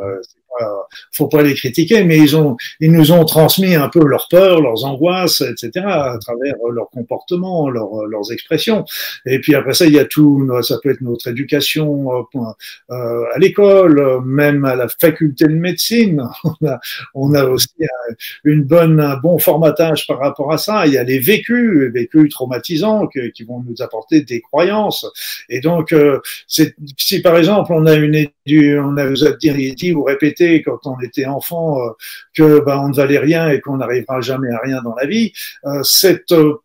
[0.62, 0.66] euh,
[1.12, 4.62] faut pas les critiquer, mais ils ont, ils nous ont transmis un peu leurs peurs,
[4.62, 5.86] leurs angoisses, etc.
[5.86, 8.86] à travers leur comportement, leur, leurs expressions.
[9.26, 12.40] Et puis après ça, il y a tout, ça peut être notre éducation euh,
[12.92, 16.28] euh à l'école, même à la faculté de médecine.
[16.46, 16.80] On a,
[17.16, 17.68] on a aussi
[18.44, 20.86] une bonne, un bon formatage par rapport à ça.
[20.86, 25.06] Il y a les vécus, les vécus traumatisants qui vont nous apporter des croyances.
[25.50, 26.20] Et donc, euh,
[26.98, 28.28] si par exemple on a une,
[28.80, 31.92] on a dit ou répété quand on était enfant euh,
[32.34, 35.32] que ben, on ne valait rien et qu'on n'arrivera jamais à rien dans la vie,
[35.66, 36.56] euh, cette euh,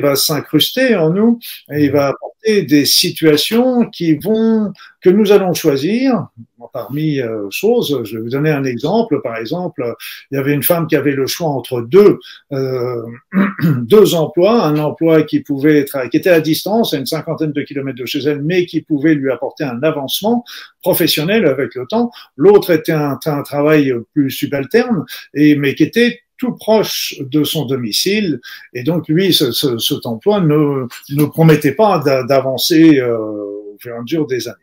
[0.00, 1.38] va s'incruster en nous
[1.72, 6.28] et il va apporter des situations qui vont que nous allons choisir
[6.72, 8.00] parmi euh, choses.
[8.04, 9.20] Je vais vous donner un exemple.
[9.22, 9.94] Par exemple,
[10.30, 12.18] il y avait une femme qui avait le choix entre deux
[12.52, 13.02] euh,
[13.82, 17.62] deux emplois, un emploi qui pouvait être qui était à distance, à une cinquantaine de
[17.62, 20.44] kilomètres de chez elle, mais qui pouvait lui apporter un avancement
[20.82, 22.10] professionnel avec le temps.
[22.36, 27.66] L'autre était un, un travail plus subalterne et mais qui était tout proche de son
[27.66, 28.40] domicile.
[28.72, 33.94] Et donc, lui, ce, ce, cet emploi ne, ne promettait pas d'avancer euh, au fur
[33.94, 34.56] et à mesure des années.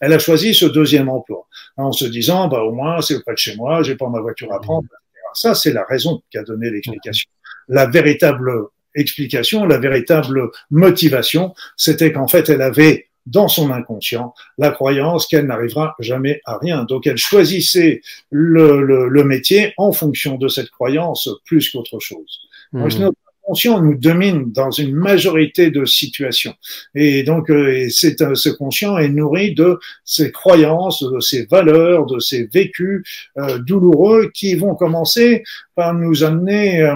[0.00, 3.38] Elle a choisi ce deuxième emploi en se disant, bah, au moins, c'est près de
[3.38, 4.86] chez moi, j'ai pas ma voiture à prendre.
[5.32, 7.30] Ça, c'est la raison qui a donné l'explication.
[7.68, 8.52] La véritable
[8.94, 15.46] explication, la véritable motivation, c'était qu'en fait, elle avait dans son inconscient la croyance qu'elle
[15.46, 16.84] n'arrivera jamais à rien.
[16.84, 22.40] Donc elle choisissait le, le, le métier en fonction de cette croyance plus qu'autre chose.
[22.72, 22.88] Mmh.
[23.00, 26.54] notre inconscient nous domine dans une majorité de situations.
[26.94, 32.18] Et donc, euh, c'est, ce conscient est nourri de ces croyances, de ces valeurs, de
[32.18, 33.02] ces vécus
[33.38, 35.42] euh, douloureux qui vont commencer
[35.74, 36.94] par nous amener euh,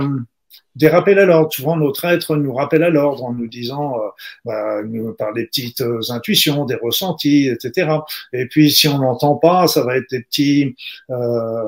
[0.76, 1.52] des rappels à l'ordre.
[1.52, 4.08] Souvent, notre être nous rappelle à l'ordre en nous disant, euh,
[4.44, 7.90] bah, nous, par des petites euh, intuitions, des ressentis, etc.
[8.32, 10.76] Et puis, si on n'entend pas, ça va être des petits,
[11.10, 11.62] euh,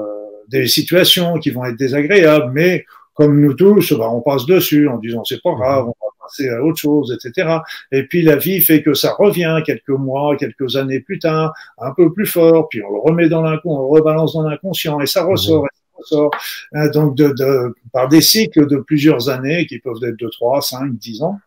[0.48, 4.98] des situations qui vont être désagréables, mais comme nous tous, bah, on passe dessus en
[4.98, 7.58] disant c'est pas grave, on va passer à autre chose, etc.
[7.90, 11.92] Et puis la vie fait que ça revient quelques mois, quelques années plus tard, un
[11.92, 15.06] peu plus fort, puis on le remet dans l'inconscient, on le rebalance dans l'inconscient et
[15.06, 15.66] ça ressort.
[16.72, 20.62] Hein, donc de, de, par des cycles de plusieurs années qui peuvent être de 3,
[20.62, 21.38] 5, 10 ans.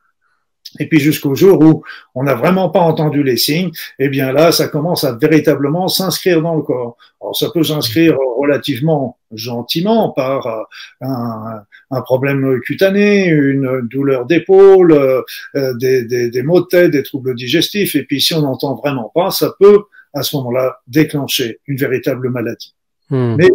[0.80, 1.84] Et puis jusqu'au jour où
[2.16, 6.42] on n'a vraiment pas entendu les signes, eh bien là, ça commence à véritablement s'inscrire
[6.42, 6.96] dans le corps.
[7.20, 10.64] Alors ça peut s'inscrire relativement gentiment par euh,
[11.02, 17.04] un, un, problème cutané, une douleur d'épaule, euh, des, des, des maux de tête, des
[17.04, 17.96] troubles digestifs.
[17.96, 19.84] Et puis si on n'entend vraiment pas, ça peut
[20.14, 22.76] à ce moment-là déclencher une véritable maladie.
[23.10, 23.36] Hmm.
[23.36, 23.50] Mais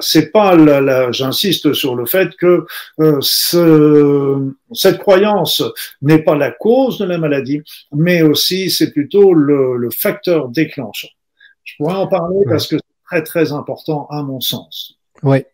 [0.00, 2.66] c'est pas la, j'insiste sur le fait que
[3.00, 5.62] euh, ce, cette croyance
[6.02, 11.08] n'est pas la cause de la maladie, mais aussi c'est plutôt le, le, facteur déclenchant.
[11.64, 14.98] Je pourrais en parler parce que c'est très très important à mon sens.
[15.22, 15.44] Oui.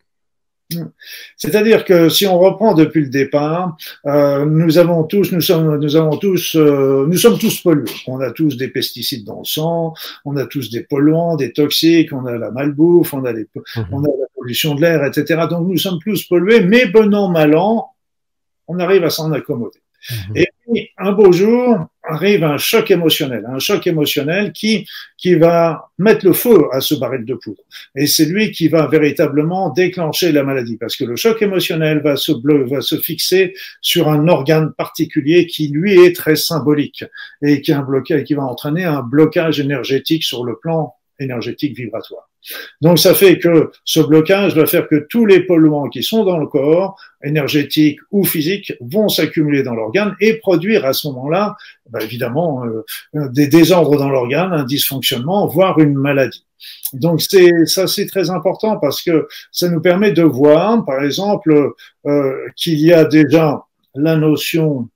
[1.36, 3.76] C'est-à-dire que si on reprend depuis le départ,
[4.06, 7.90] euh, nous avons tous, nous sommes, nous avons tous, euh, nous sommes tous pollués.
[8.06, 12.12] On a tous des pesticides dans le sang, on a tous des polluants, des toxiques,
[12.12, 13.86] on a la malbouffe, on a, les, mhm.
[13.92, 15.42] on a la pollution de l'air, etc.
[15.48, 17.90] Donc nous sommes tous pollués, mais bon an mal an,
[18.66, 19.80] on arrive à s'en accommoder.
[20.10, 20.36] Mhm.
[20.36, 24.86] Et puis, un beau jour, arrive un choc émotionnel, un choc émotionnel qui,
[25.18, 27.62] qui va mettre le feu à ce baril de poudre.
[27.96, 32.16] Et c'est lui qui va véritablement déclencher la maladie, parce que le choc émotionnel va
[32.16, 32.32] se,
[32.68, 37.04] va se fixer sur un organe particulier qui, lui, est très symbolique
[37.42, 42.28] et qui, un qui va entraîner un blocage énergétique sur le plan énergétique vibratoire.
[42.80, 46.38] Donc ça fait que ce blocage va faire que tous les polluants qui sont dans
[46.38, 51.56] le corps, énergétiques ou physiques, vont s'accumuler dans l'organe et produire à ce moment-là,
[51.90, 56.44] bah, évidemment, euh, des désordres dans l'organe, un dysfonctionnement, voire une maladie.
[56.92, 61.72] Donc c'est ça c'est très important parce que ça nous permet de voir, par exemple,
[62.06, 64.88] euh, qu'il y a déjà la notion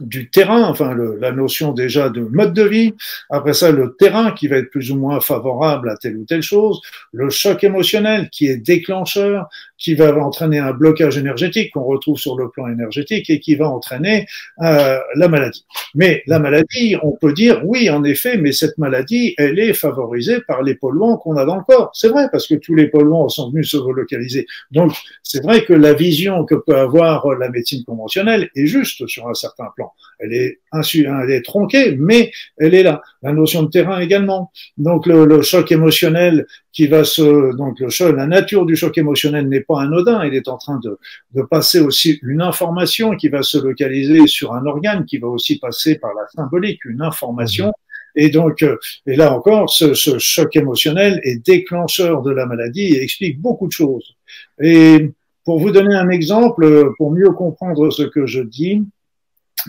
[0.00, 2.94] du terrain, enfin la notion déjà de mode de vie,
[3.28, 6.42] après ça le terrain qui va être plus ou moins favorable à telle ou telle
[6.42, 6.80] chose,
[7.12, 9.48] le choc émotionnel qui est déclencheur,
[9.80, 13.68] qui va entraîner un blocage énergétique qu'on retrouve sur le plan énergétique et qui va
[13.68, 14.26] entraîner
[14.62, 15.64] euh, la maladie.
[15.94, 20.40] Mais la maladie, on peut dire oui en effet, mais cette maladie, elle est favorisée
[20.46, 21.90] par les polluants qu'on a dans le corps.
[21.94, 24.46] C'est vrai parce que tous les polluants sont venus se relocaliser.
[24.70, 29.28] Donc c'est vrai que la vision que peut avoir la médecine conventionnelle est juste sur
[29.28, 29.92] un certain plan.
[30.18, 33.02] Elle est, elle est tronquée, mais elle est là.
[33.22, 34.52] La notion de terrain également.
[34.78, 38.96] Donc le, le choc émotionnel qui va se, donc le choc, la nature du choc
[38.96, 40.24] émotionnel n'est pas anodin.
[40.24, 40.98] Il est en train de,
[41.34, 45.58] de passer aussi une information qui va se localiser sur un organe, qui va aussi
[45.58, 47.72] passer par la symbolique, une information.
[48.16, 52.94] Et donc, euh, et là encore, ce, ce, choc émotionnel est déclencheur de la maladie
[52.94, 54.16] et explique beaucoup de choses.
[54.60, 55.10] Et
[55.44, 58.84] pour vous donner un exemple, pour mieux comprendre ce que je dis,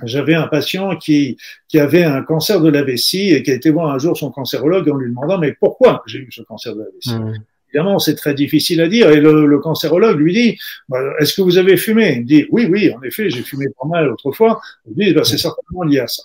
[0.03, 3.69] j'avais un patient qui, qui avait un cancer de la vessie et qui a été
[3.69, 6.81] voir un jour son cancérologue en lui demandant mais pourquoi j'ai eu ce cancer de
[6.81, 7.15] la vessie?
[7.15, 7.43] Mmh.
[7.73, 9.09] Évidemment, c'est très difficile à dire.
[9.11, 12.17] Et le, le cancérologue lui dit bah, Est-ce que vous avez fumé?
[12.17, 14.61] Il dit Oui, oui, en effet, j'ai fumé pas mal autrefois.
[14.89, 16.23] Il dit bah, C'est certainement lié à ça.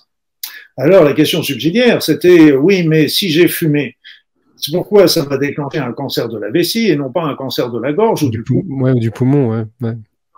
[0.75, 3.95] Alors, la question subsidiaire, c'était Oui, mais si j'ai fumé,
[4.57, 7.71] c'est pourquoi ça va déclencher un cancer de la vessie et non pas un cancer
[7.71, 8.83] de la gorge ou du, poumon?
[8.83, 9.63] Ouais, du poumon, ouais.
[9.81, 9.95] ouais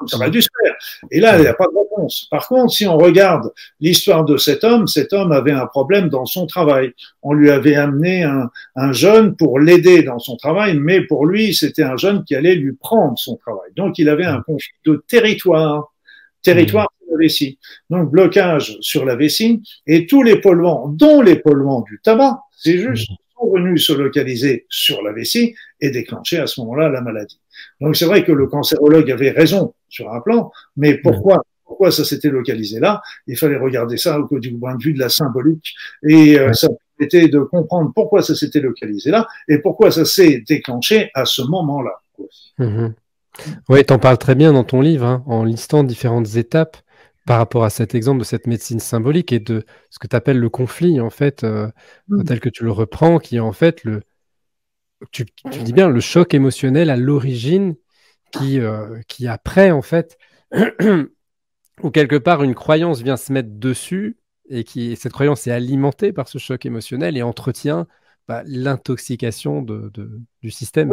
[0.07, 0.75] ça dû se faire.
[1.11, 2.27] Et là, il n'y a pas de réponse.
[2.31, 6.25] Par contre, si on regarde l'histoire de cet homme, cet homme avait un problème dans
[6.25, 6.93] son travail.
[7.21, 11.53] On lui avait amené un, un jeune pour l'aider dans son travail, mais pour lui,
[11.53, 13.71] c'était un jeune qui allait lui prendre son travail.
[13.75, 15.93] Donc, il avait un conflit de territoire.
[16.41, 17.59] Territoire sur la vessie.
[17.89, 22.77] Donc, blocage sur la vessie et tous les polluants, dont les polluants du tabac, c'est
[22.77, 27.39] juste, sont venus se localiser sur la vessie et déclencher à ce moment-là la maladie.
[27.81, 32.03] Donc c'est vrai que le cancérologue avait raison sur un plan, mais pourquoi pourquoi ça
[32.03, 33.01] s'était localisé là?
[33.27, 36.67] Il fallait regarder ça au du point de vue de la symbolique et euh, ça
[36.97, 41.43] permettait de comprendre pourquoi ça s'était localisé là et pourquoi ça s'est déclenché à ce
[41.43, 42.01] moment-là.
[42.57, 42.87] Mmh
[43.69, 46.75] oui, tu en parles très bien dans ton livre, hein, en listant différentes étapes
[47.25, 50.39] par rapport à cet exemple de cette médecine symbolique et de ce que tu appelles
[50.39, 52.23] le conflit, en fait, mmh.
[52.25, 54.01] tel que tu le reprends, qui est en fait le,
[55.11, 55.25] tu,
[55.63, 57.75] dis bien, le choc émotionnel à l'origine
[58.31, 58.59] qui,
[59.07, 60.17] qui après, en fait,
[61.83, 64.17] ou quelque part une croyance vient se mettre dessus
[64.49, 67.87] et qui cette croyance est alimentée par ce choc émotionnel et entretient
[68.27, 69.91] bah, l'intoxication de,
[70.41, 70.91] du système.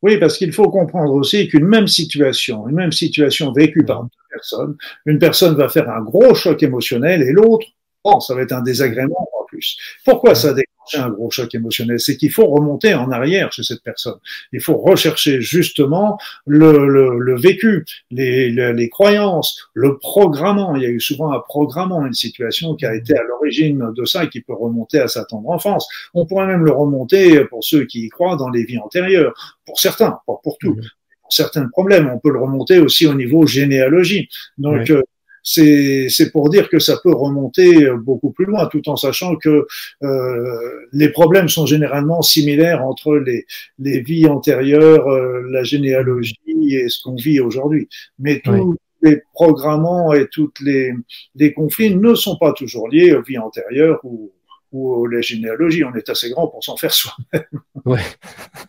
[0.00, 4.10] Oui, parce qu'il faut comprendre aussi qu'une même situation, une même situation vécue par deux
[4.30, 4.76] personnes,
[5.06, 7.66] une personne va faire un gros choc émotionnel et l'autre,
[8.04, 9.76] oh, ça va être un désagrément en plus.
[10.04, 10.54] Pourquoi ça
[10.96, 14.18] un gros choc émotionnel, c'est qu'il faut remonter en arrière chez cette personne.
[14.52, 20.76] Il faut rechercher justement le, le, le vécu, les, les, croyances, le programmant.
[20.76, 24.04] Il y a eu souvent un programmant, une situation qui a été à l'origine de
[24.04, 25.88] ça et qui peut remonter à sa tendre enfance.
[26.14, 29.34] On pourrait même le remonter pour ceux qui y croient dans les vies antérieures,
[29.66, 30.74] pour certains, pas pour tous.
[31.22, 34.28] Pour certains problèmes, on peut le remonter aussi au niveau généalogie.
[34.56, 35.02] Donc, euh,
[35.48, 39.66] c'est pour dire que ça peut remonter euh, beaucoup plus loin, tout en sachant que
[40.02, 43.46] euh, les problèmes sont généralement similaires entre les,
[43.78, 46.36] les vies antérieures, euh, la généalogie
[46.70, 47.88] et ce qu'on vit aujourd'hui.
[48.18, 50.92] Mais tous les programmements et tous les,
[51.34, 54.32] les conflits ne sont pas toujours liés aux vies antérieures ou,
[54.72, 55.82] ou à la généalogie.
[55.84, 57.44] On est assez grand pour s'en faire soi-même.
[57.86, 58.02] Ouais.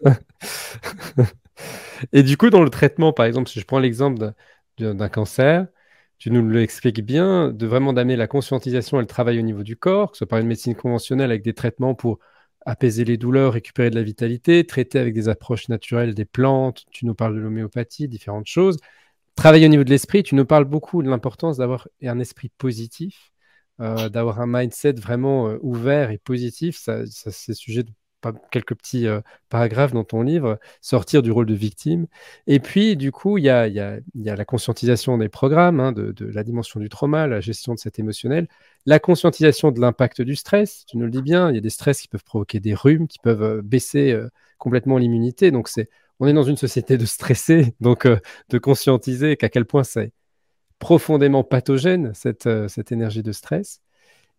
[2.13, 4.31] et du coup, dans le traitement, par exemple, si je prends l'exemple
[4.77, 5.67] d'un cancer,
[6.19, 9.77] tu nous l'expliques bien, de vraiment d'amener la conscientisation et le travail au niveau du
[9.77, 12.19] corps, que ce soit par une médecine conventionnelle avec des traitements pour
[12.65, 17.05] apaiser les douleurs, récupérer de la vitalité, traiter avec des approches naturelles des plantes, tu
[17.05, 18.77] nous parles de l'homéopathie, différentes choses.
[19.35, 23.31] Travailler au niveau de l'esprit, tu nous parles beaucoup de l'importance d'avoir un esprit positif,
[23.79, 26.77] euh, d'avoir un mindset vraiment euh, ouvert et positif.
[26.77, 27.83] Ça, c'est sujet
[28.51, 32.07] quelques petits euh, paragraphes dans ton livre, sortir du rôle de victime.
[32.47, 35.79] Et puis, du coup, il y a, y, a, y a, la conscientisation des programmes,
[35.79, 38.47] hein, de, la dimension du trauma, la gestion de cet émotionnel,
[38.85, 41.69] la conscientisation de l'impact du stress, tu nous le dis bien, il y a des
[41.69, 45.51] stress qui peuvent provoquer des rhumes, qui peuvent euh, baisser euh, complètement l'immunité.
[45.51, 49.83] Donc, c'est, on est dans une société de stressés, donc de conscientiser qu'à quel point
[49.83, 50.11] c'est
[50.79, 53.81] profondément pathogène, cette, cette énergie de stress.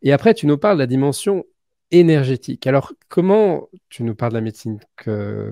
[0.03, 1.45] Et après, tu nous parles de la dimension
[1.93, 2.67] énergétique.
[2.67, 4.79] Alors, comment, tu nous parles de la médecine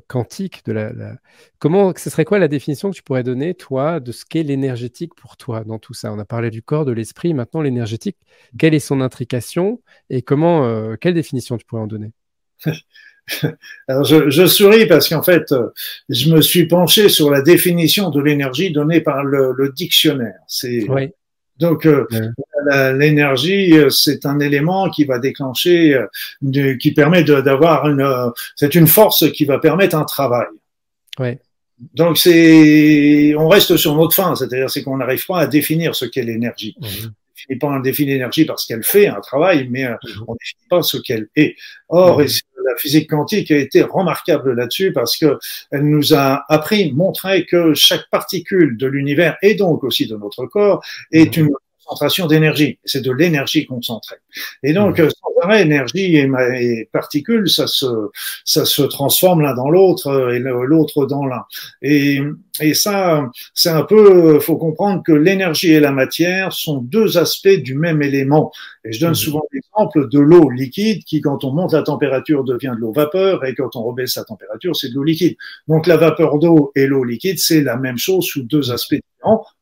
[0.07, 0.92] quantique, de la,
[1.59, 5.14] comment, ce serait quoi la définition que tu pourrais donner, toi, de ce qu'est l'énergétique
[5.14, 6.12] pour toi dans tout ça?
[6.12, 8.16] On a parlé du corps, de l'esprit, maintenant l'énergétique,
[8.59, 12.12] quelle est son intrication et comment, euh, quelle définition tu pourrais en donner?
[13.88, 15.55] Alors je, souris parce qu'en fait,
[16.09, 20.38] je me suis penché sur la définition de l'énergie donnée par le, dictionnaire.
[20.46, 20.87] C'est
[21.59, 22.07] donc euh,
[22.92, 28.87] l'énergie, euh, c'est un élément qui va déclencher, euh, qui permet d'avoir une, c'est une
[28.87, 30.46] force qui va permettre un travail.
[31.18, 31.38] Ouais.
[31.94, 36.04] Donc c'est, on reste sur notre fin, c'est-à-dire c'est qu'on n'arrive pas à définir ce
[36.04, 36.76] qu'est l'énergie.
[36.81, 36.87] Mmh.
[37.50, 39.98] On ne pas à définir l'énergie parce qu'elle fait un travail, mais mmh.
[40.26, 41.54] on ne définit pas ce qu'elle est.
[41.88, 42.26] Or, mmh.
[42.66, 45.38] la physique quantique a été remarquable là-dessus parce que
[45.70, 50.46] elle nous a appris, montré que chaque particule de l'univers et donc aussi de notre
[50.46, 51.50] corps est une
[51.88, 52.79] concentration d'énergie.
[52.85, 54.16] C'est de l'énergie concentrée.
[54.62, 55.09] Et donc, mmh.
[55.11, 57.87] sans arrêt, énergie et, particules, ça se,
[58.45, 61.45] ça se transforme l'un dans l'autre et l'autre dans l'un.
[61.83, 62.21] Et,
[62.61, 67.49] et ça, c'est un peu, faut comprendre que l'énergie et la matière sont deux aspects
[67.49, 68.53] du même élément.
[68.85, 69.14] Et je donne mmh.
[69.14, 73.45] souvent l'exemple de l'eau liquide qui, quand on monte la température, devient de l'eau vapeur
[73.45, 75.37] et quand on rebaisse la température, c'est de l'eau liquide.
[75.69, 79.01] Donc, la vapeur d'eau et l'eau liquide, c'est la même chose sous deux aspects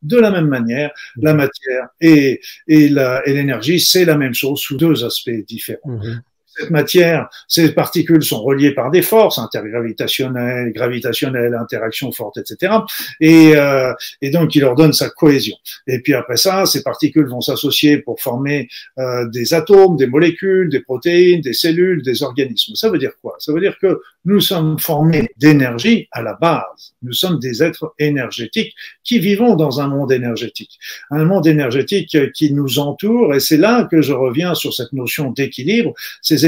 [0.01, 2.89] de la même manière, la matière et, et
[3.27, 5.79] l'énergie, c'est la même chose sous deux aspects différents.
[5.85, 6.21] Mhm
[6.57, 12.73] cette matière, ces particules sont reliées par des forces intergravitationnelles, gravitationnelles, interactions fortes, etc.
[13.19, 15.55] Et, euh, et donc, il leur donne sa cohésion.
[15.85, 18.67] Et puis après ça, ces particules vont s'associer pour former
[18.97, 22.75] euh, des atomes, des molécules, des protéines, des cellules, des organismes.
[22.75, 23.35] Ça veut dire quoi?
[23.39, 26.93] Ça veut dire que nous sommes formés d'énergie à la base.
[27.01, 30.79] Nous sommes des êtres énergétiques qui vivons dans un monde énergétique.
[31.11, 33.35] Un monde énergétique qui nous entoure.
[33.35, 35.93] Et c'est là que je reviens sur cette notion d'équilibre.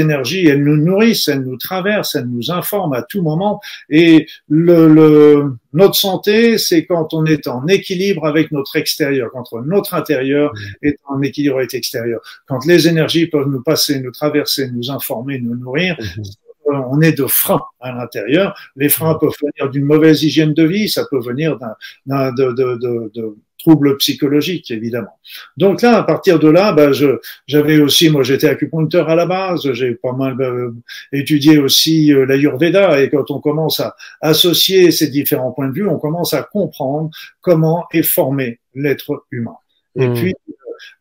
[0.00, 3.60] Énergies, elles nous nourrissent, elles nous traversent, elles nous informent à tout moment.
[3.88, 9.52] Et le, le notre santé, c'est quand on est en équilibre avec notre extérieur, quand
[9.64, 10.86] notre intérieur mmh.
[10.86, 12.20] est en équilibre avec l'extérieur.
[12.46, 16.72] Quand les énergies peuvent nous passer, nous traverser, nous informer, nous nourrir, mmh.
[16.90, 18.58] on est de freins à l'intérieur.
[18.76, 19.18] Les freins mmh.
[19.20, 21.56] peuvent venir d'une mauvaise hygiène de vie, ça peut venir
[22.06, 25.18] d'un, de, de, de troubles psychologiques, évidemment.
[25.56, 29.26] Donc là, à partir de là, bah, je, j'avais aussi, moi j'étais acupuncteur à la
[29.26, 30.74] base, j'ai pas mal euh,
[31.12, 35.88] étudié aussi euh, l'Ayurveda, et quand on commence à associer ces différents points de vue,
[35.88, 39.56] on commence à comprendre comment est formé l'être humain.
[39.96, 40.14] Et mmh.
[40.14, 40.34] puis,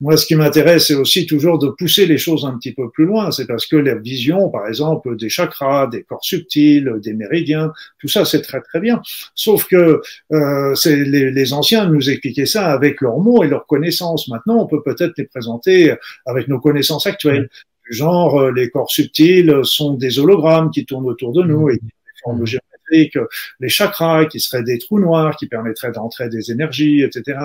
[0.01, 3.05] moi, ce qui m'intéresse, c'est aussi toujours de pousser les choses un petit peu plus
[3.05, 3.31] loin.
[3.31, 8.07] C'est parce que la vision, par exemple, des chakras, des corps subtils, des méridiens, tout
[8.07, 9.01] ça, c'est très très bien.
[9.35, 10.01] Sauf que
[10.31, 14.27] euh, les, les, anciens nous expliquaient ça avec leurs mots et leurs connaissances.
[14.27, 15.93] Maintenant, on peut peut-être les présenter
[16.25, 17.49] avec nos connaissances actuelles.
[17.89, 21.79] Du genre, euh, les corps subtils sont des hologrammes qui tournent autour de nous et
[21.79, 21.87] qui
[22.23, 23.17] forment géométriques,
[23.59, 27.37] les chakras qui seraient des trous noirs qui permettraient d'entrer des énergies, etc.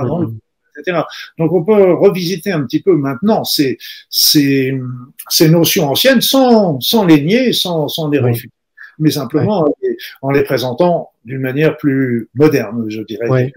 [1.39, 4.79] Donc on peut revisiter un petit peu maintenant ces, ces,
[5.29, 8.55] ces notions anciennes sans, sans les nier, sans, sans les réfuter,
[8.99, 9.66] mais simplement
[10.22, 13.53] en les présentant d'une manière plus moderne, je dirais.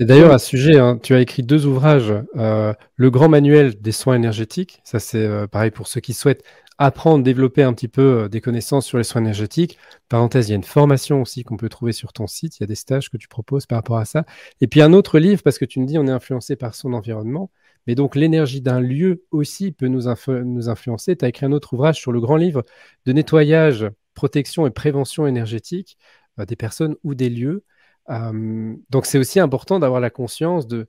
[0.00, 2.14] Et d'ailleurs, à ce sujet, hein, tu as écrit deux ouvrages.
[2.36, 6.42] Euh, le grand manuel des soins énergétiques, ça c'est euh, pareil pour ceux qui souhaitent
[6.84, 9.78] apprendre, développer un petit peu euh, des connaissances sur les soins énergétiques.
[10.08, 12.58] Parenthèse, il y a une formation aussi qu'on peut trouver sur ton site.
[12.58, 14.24] Il y a des stages que tu proposes par rapport à ça.
[14.60, 16.92] Et puis un autre livre, parce que tu me dis on est influencé par son
[16.92, 17.50] environnement.
[17.86, 21.16] Mais donc l'énergie d'un lieu aussi peut nous, nous influencer.
[21.16, 22.64] Tu as écrit un autre ouvrage sur le grand livre
[23.06, 25.98] de nettoyage, protection et prévention énergétique
[26.38, 27.64] euh, des personnes ou des lieux.
[28.10, 30.88] Euh, donc c'est aussi important d'avoir la conscience de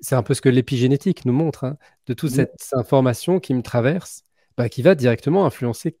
[0.00, 3.62] c'est un peu ce que l'épigénétique nous montre, hein, de toute cette information qui me
[3.62, 4.24] traverse
[4.56, 5.96] bah, qui va directement influencer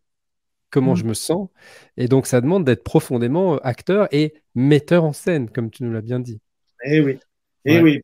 [0.74, 0.96] comment mmh.
[0.96, 1.48] je me sens.
[1.96, 5.92] Et donc, ça demande d'être profondément euh, acteur et metteur en scène, comme tu nous
[5.92, 6.40] l'as bien dit.
[6.84, 7.18] Eh oui.
[7.64, 8.00] Eh oui.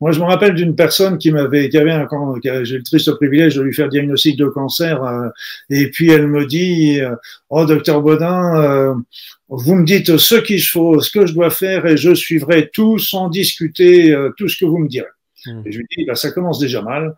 [0.00, 2.08] Moi, je me rappelle d'une personne qui m'avait, qui avait un,
[2.64, 5.28] j'ai le triste privilège de lui faire diagnostic de cancer, euh,
[5.70, 7.14] et puis elle me dit, euh,
[7.48, 8.96] oh docteur Baudin,
[9.48, 12.98] vous me dites ce qu'il faut, ce que je dois faire, et je suivrai tout
[12.98, 15.06] sans discuter tout ce que vous me direz.
[15.46, 15.62] Mmh.
[15.64, 17.14] Et je lui dis, bah, ça commence déjà mal.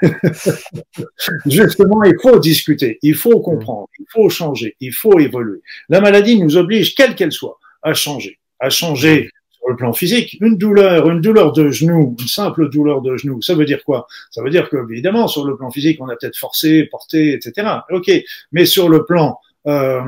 [1.46, 5.60] Justement, il faut discuter, il faut comprendre, il faut changer, il faut évoluer.
[5.88, 10.38] La maladie nous oblige, quelle qu'elle soit, à changer, à changer sur le plan physique.
[10.40, 14.06] Une douleur, une douleur de genou, une simple douleur de genou, ça veut dire quoi?
[14.30, 17.68] Ça veut dire que, évidemment, sur le plan physique, on a peut-être forcé, porté, etc.
[17.90, 18.10] Ok,
[18.52, 20.00] mais sur le plan euh,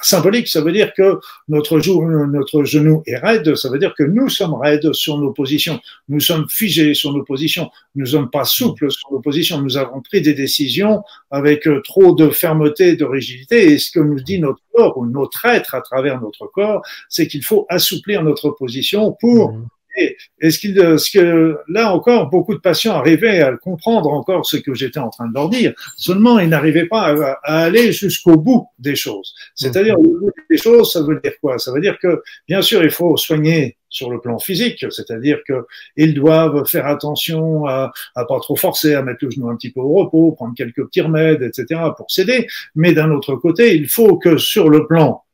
[0.00, 1.80] symbolique, ça veut dire que notre,
[2.26, 6.20] notre genou est raide, ça veut dire que nous sommes raides sur nos positions, nous
[6.20, 10.22] sommes figés sur nos positions, nous sommes pas souples sur nos positions, nous avons pris
[10.22, 14.60] des décisions avec euh, trop de fermeté, de rigidité, et ce que nous dit notre
[14.72, 19.54] corps ou notre être à travers notre corps, c'est qu'il faut assouplir notre position pour
[20.00, 20.44] mmh.
[20.44, 24.56] Et, ce, qu'il, ce que là encore, beaucoup de patients arrivaient à comprendre encore ce
[24.56, 25.72] que j'étais en train de leur dire.
[25.96, 29.34] Seulement, ils n'arrivaient pas à, aller jusqu'au bout des choses.
[29.54, 31.58] C'est-à-dire, au bout des choses, ça veut dire quoi?
[31.58, 35.66] Ça veut dire que, bien sûr, il faut soigner sur le plan physique, c'est-à-dire que
[35.96, 39.72] ils doivent faire attention à, à pas trop forcer, à mettre le genou un petit
[39.72, 41.80] peu au repos, prendre quelques petits remèdes, etc.
[41.96, 42.46] pour s'aider.
[42.76, 45.24] Mais d'un autre côté, il faut que sur le plan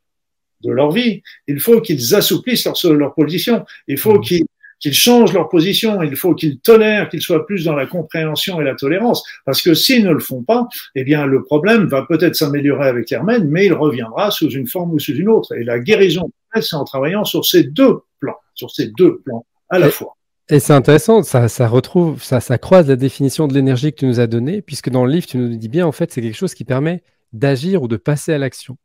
[0.63, 1.23] de leur vie.
[1.47, 3.65] Il faut qu'ils assouplissent leur, leur, position.
[3.89, 4.21] Il faut mmh.
[4.21, 4.47] qu'ils
[4.79, 8.65] qu'ils changent leur position, il faut qu'ils tolèrent, qu'ils soient plus dans la compréhension et
[8.65, 12.37] la tolérance, parce que s'ils ne le font pas, eh bien le problème va peut-être
[12.37, 15.55] s'améliorer avec l'hermène, mais il reviendra sous une forme ou sous une autre.
[15.55, 19.79] Et la guérison, c'est en travaillant sur ces deux plans, sur ces deux plans à
[19.79, 20.15] la fois.
[20.49, 24.07] Et c'est intéressant, ça, ça retrouve, ça, ça croise la définition de l'énergie que tu
[24.07, 26.37] nous as donnée, puisque dans le livre, tu nous dis bien, en fait, c'est quelque
[26.37, 27.03] chose qui permet
[27.33, 28.77] d'agir ou de passer à l'action.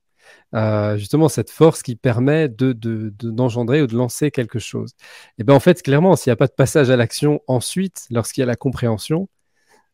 [0.54, 2.74] Euh, justement cette force qui permet de,
[3.22, 4.92] d'engendrer ou de lancer quelque chose.
[5.38, 8.42] Et bien en fait, clairement, s'il n'y a pas de passage à l'action ensuite, lorsqu'il
[8.42, 9.30] y a la compréhension,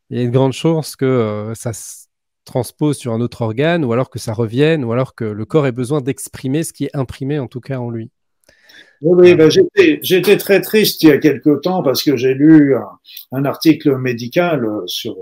[0.09, 2.07] il y a une grande chance que euh, ça se
[2.45, 5.67] transpose sur un autre organe, ou alors que ça revienne, ou alors que le corps
[5.67, 8.11] ait besoin d'exprimer ce qui est imprimé en tout cas en lui.
[9.01, 9.49] Oui, ben
[10.01, 12.75] j'étais très triste il y a quelque temps parce que j'ai lu
[13.31, 15.15] un, article médical sur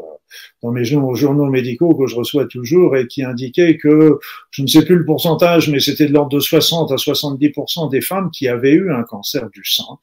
[0.64, 4.20] dans mes journaux médicaux que je reçois toujours et qui indiquait que
[4.52, 8.02] je ne sais plus le pourcentage, mais c'était de l'ordre de 60 à 70% des
[8.02, 10.00] femmes qui avaient eu un cancer du sang.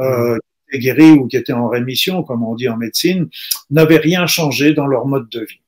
[0.00, 0.36] Euh,
[0.70, 3.28] qui étaient guéries ou qui étaient en rémission, comme on dit en médecine,
[3.70, 5.60] n'avaient rien changé dans leur mode de vie,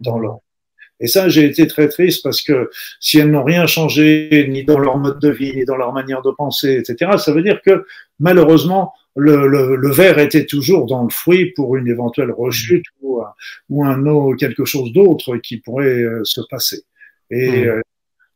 [0.00, 0.40] dans leur
[1.00, 2.70] et ça, j'ai été très triste parce que
[3.00, 6.22] si elles n'ont rien changé, ni dans leur mode de vie, ni dans leur manière
[6.22, 7.84] de penser, etc., ça veut dire que
[8.18, 13.20] malheureusement, le, le, le verre était toujours dans le fruit pour une éventuelle rechute ou,
[13.68, 16.82] ou un ou quelque chose d'autre qui pourrait euh, se passer.
[17.30, 17.82] Et mmh.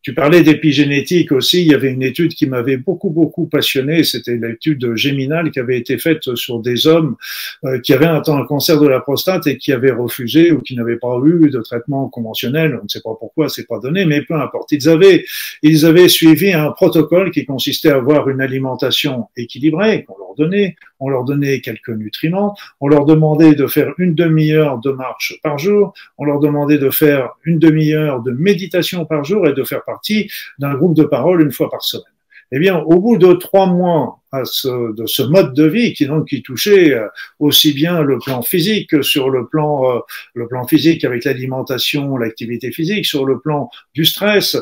[0.05, 1.63] Tu parlais d'épigénétique aussi.
[1.63, 4.05] Il y avait une étude qui m'avait beaucoup, beaucoup passionné.
[4.05, 7.17] C'était l'étude géminale qui avait été faite sur des hommes
[7.65, 10.77] euh, qui avaient un, un cancer de la prostate et qui avaient refusé ou qui
[10.77, 12.79] n'avaient pas eu de traitement conventionnel.
[12.79, 14.73] On ne sait pas pourquoi, c'est pas donné, mais peu importe.
[14.73, 15.25] Ils avaient,
[15.63, 20.77] ils avaient suivi un protocole qui consistait à avoir une alimentation équilibrée qu'on leur donnait.
[21.05, 22.57] On leur donnait quelques nutriments.
[22.81, 25.93] On leur demandait de faire une demi-heure de marche par jour.
[26.17, 30.31] On leur demandait de faire une demi-heure de méditation par jour et de faire partie
[30.59, 32.05] d'un groupe de parole une fois par semaine.
[32.53, 36.43] Eh bien, au bout de trois mois de ce mode de vie qui donc qui
[36.43, 36.95] touchait
[37.39, 40.03] aussi bien le plan physique que sur le plan
[40.35, 44.57] le plan physique avec l'alimentation, l'activité physique, sur le plan du stress,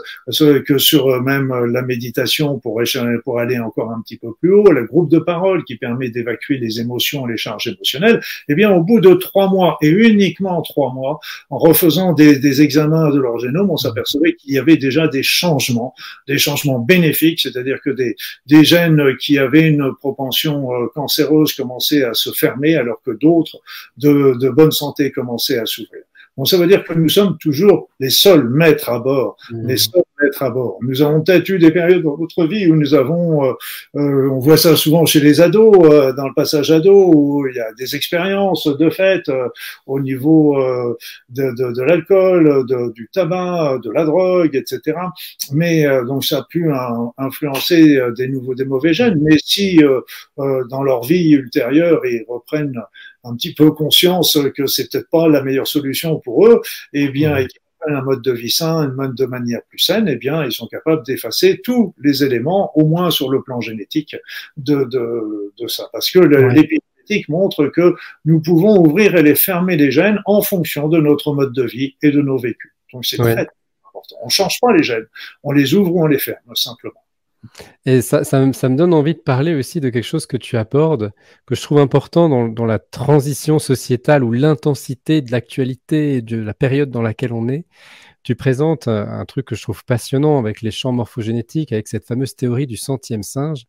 [0.67, 2.81] que sur même la méditation pour
[3.25, 6.59] pour aller encore un petit peu plus haut, le groupe de parole qui permet d'évacuer
[6.59, 8.21] les émotions, les charges émotionnelles.
[8.49, 11.21] Eh bien, au bout de trois mois et uniquement trois mois,
[11.51, 15.23] en refaisant des, des examens de leur génome, on s'apercevait qu'il y avait déjà des
[15.23, 15.95] changements,
[16.27, 18.17] des changements bénéfiques, c'est-à-dire que des,
[18.47, 23.59] des gènes qui avaient une propension euh, cancéreuse commençaient à se fermer alors que d'autres
[23.97, 26.03] de bonne santé commençaient à s'ouvrir.
[26.37, 29.67] Bon, ça veut dire que nous sommes toujours les seuls maîtres à bord, mmh.
[29.67, 30.79] les seuls maîtres à bord.
[30.81, 33.53] Nous avons peut-être eu des périodes dans notre vie où nous avons, euh,
[33.97, 37.57] euh, on voit ça souvent chez les ados, euh, dans le passage ado, où il
[37.57, 39.31] y a des expériences de fait
[39.87, 40.59] au niveau
[41.29, 42.65] de, de, de l'alcool,
[42.95, 44.97] du tabac, de la drogue, etc.
[45.53, 46.71] Mais donc ça a pu
[47.19, 49.19] influencer des nouveaux, des mauvais gènes.
[49.21, 49.81] Mais si
[50.37, 52.81] dans leur vie ultérieure ils reprennent
[53.25, 56.61] un petit peu conscience que c'est peut-être pas la meilleure solution pour eux,
[56.93, 57.37] et eh bien,
[57.83, 60.45] prennent un mode de vie sain, un mode de manière plus saine, et eh bien,
[60.45, 64.17] ils sont capables d'effacer tous les éléments, au moins sur le plan génétique,
[64.57, 65.89] de, de, de ça.
[65.93, 67.95] Parce que l'épigénétique montre que
[68.25, 71.97] nous pouvons ouvrir et les fermer les gènes en fonction de notre mode de vie
[72.03, 72.73] et de nos vécus.
[72.93, 74.17] Donc, c'est très important.
[74.23, 75.07] On change pas les gènes,
[75.43, 77.02] on les ouvre ou on les ferme, simplement.
[77.87, 81.13] Et ça, ça, me donne envie de parler aussi de quelque chose que tu abordes,
[81.47, 86.55] que je trouve important dans, la transition sociétale ou l'intensité de l'actualité et de la
[86.55, 87.67] période dans laquelle on est.
[88.23, 92.37] Tu présentes un, truc que je trouve passionnant avec les champs morphogénétiques, avec cette fameuse
[92.37, 93.65] théorie du centième singe.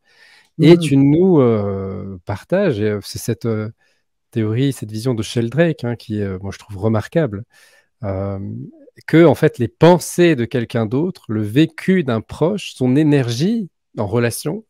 [0.60, 0.80] Et mmh.
[0.80, 3.72] tu nous euh, partages, euh, c'est cette euh,
[4.30, 7.44] théorie, cette vision de Sheldrake hein, qui, moi, je trouve remarquable
[9.08, 14.08] que en fait les pensées de quelqu'un d'autre, le vécu d'un proche, son énergie en
[14.08, 14.66] relation,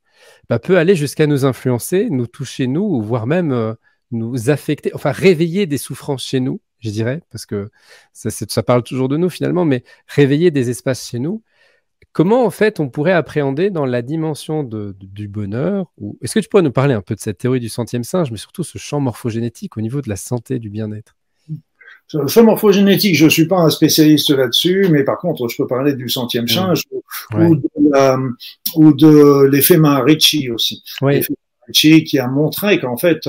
[0.49, 3.73] bah, peut aller jusqu'à nous influencer, nous toucher nous, voire même euh,
[4.11, 7.69] nous affecter, enfin réveiller des souffrances chez nous, je dirais, parce que
[8.13, 11.43] ça, parle toujours de nous finalement, mais réveiller des espaces chez nous.
[12.11, 16.49] Comment en fait on pourrait appréhender dans la dimension du bonheur ou Est-ce que tu
[16.49, 18.99] pourrais nous parler un peu de cette théorie du centième singe, mais surtout ce champ
[18.99, 21.15] morphogénétique au niveau de la santé, du bien-être?
[22.07, 25.93] Sur morphogénétique, je ne suis pas un spécialiste là-dessus, mais par contre, je peux parler
[25.93, 26.83] du centième singe
[28.75, 30.83] ou, de, l'effet Maharishi aussi.
[31.01, 31.21] Oui
[31.71, 33.27] qui a montré qu'en fait,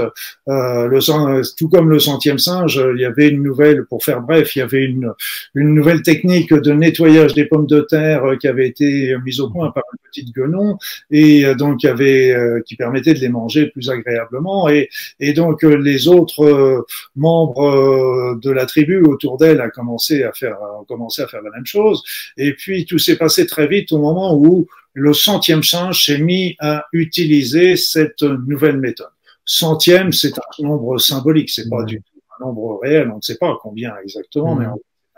[0.49, 4.57] euh, le, tout comme le centième singe, il y avait une nouvelle, pour faire bref,
[4.57, 5.13] il y avait une,
[5.55, 9.51] une nouvelle technique de nettoyage des pommes de terre euh, qui avait été mise au
[9.51, 10.79] point par une petite guenon
[11.11, 12.35] et euh, donc qui avait,
[12.67, 14.89] qui permettait de les manger plus agréablement et,
[15.21, 16.85] et donc les autres
[17.17, 21.51] membres de la tribu autour d'elle a commencé à faire, ont commencé à faire la
[21.51, 22.03] même chose.
[22.37, 26.57] Et puis tout s'est passé très vite au moment où le centième singe s'est mis
[26.61, 29.09] à utiliser cette nouvelle méthode.
[29.45, 33.37] Centième, c'est un nombre symbolique, c'est pas du tout un nombre réel, on ne sait
[33.37, 34.67] pas combien exactement, mais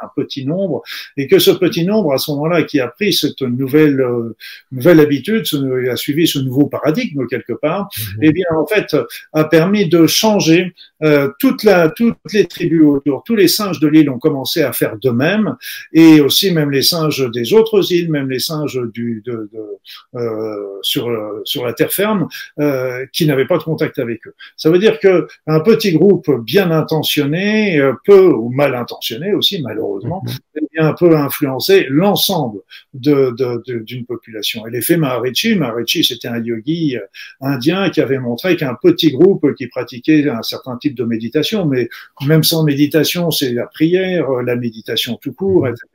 [0.03, 0.83] un petit nombre,
[1.17, 4.37] et que ce petit nombre, à ce moment-là, qui a pris cette nouvelle euh,
[4.73, 5.45] nouvelle habitude,
[5.91, 8.19] a suivi ce nouveau paradigme quelque part, mhm.
[8.23, 8.97] eh bien, en fait,
[9.33, 13.89] a permis de changer euh, toute la, toutes les tribus autour, tous les singes de
[13.89, 15.57] l'île ont commencé à faire de même,
[15.93, 20.79] et aussi même les singes des autres îles, même les singes du, de, de euh,
[20.83, 21.11] sur
[21.45, 22.29] sur la terre ferme,
[22.61, 24.35] euh, qui n'avaient pas de contact avec eux.
[24.57, 29.86] Ça veut dire que un petit groupe bien intentionné, peu ou mal intentionné aussi, malheureusement
[29.87, 30.66] malheureusement, mhm.
[30.78, 32.61] un peu influencé l'ensemble
[32.93, 34.66] d'une de, de, population.
[34.66, 37.01] Et l'effet Maharishi, Maharishi c'était un yogi euh,
[37.41, 41.89] indien qui avait montré qu'un petit groupe qui pratiquait un certain type de méditation, mais
[42.26, 45.72] même sans méditation, c'est la prière, euh, la méditation tout court, mhm.
[45.72, 45.87] etc.,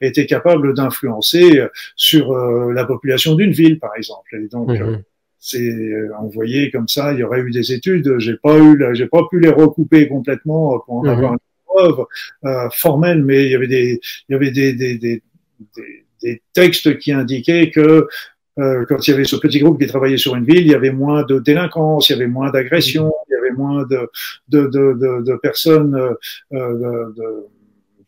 [0.00, 4.36] était capable d'influencer euh, sur la population d'une ville, par exemple.
[4.36, 5.02] Et donc, mhm.
[5.38, 7.12] c'est envoyé comme ça.
[7.12, 8.18] Il y aurait eu des études.
[8.18, 11.36] J'ai pas eu, j'ai pas pu les recouper complètement pour en avoir
[11.72, 12.04] preuves
[12.44, 15.22] euh, formelles, mais il y avait des, il y avait des, des, des,
[16.22, 18.08] des textes qui indiquaient que
[18.58, 20.74] euh, quand il y avait ce petit groupe qui travaillait sur une ville, il y
[20.74, 24.10] avait moins de délinquance, il y avait moins d'agression, il y avait moins de,
[24.48, 25.94] de, de, de, de personnes
[26.52, 27.46] euh, de,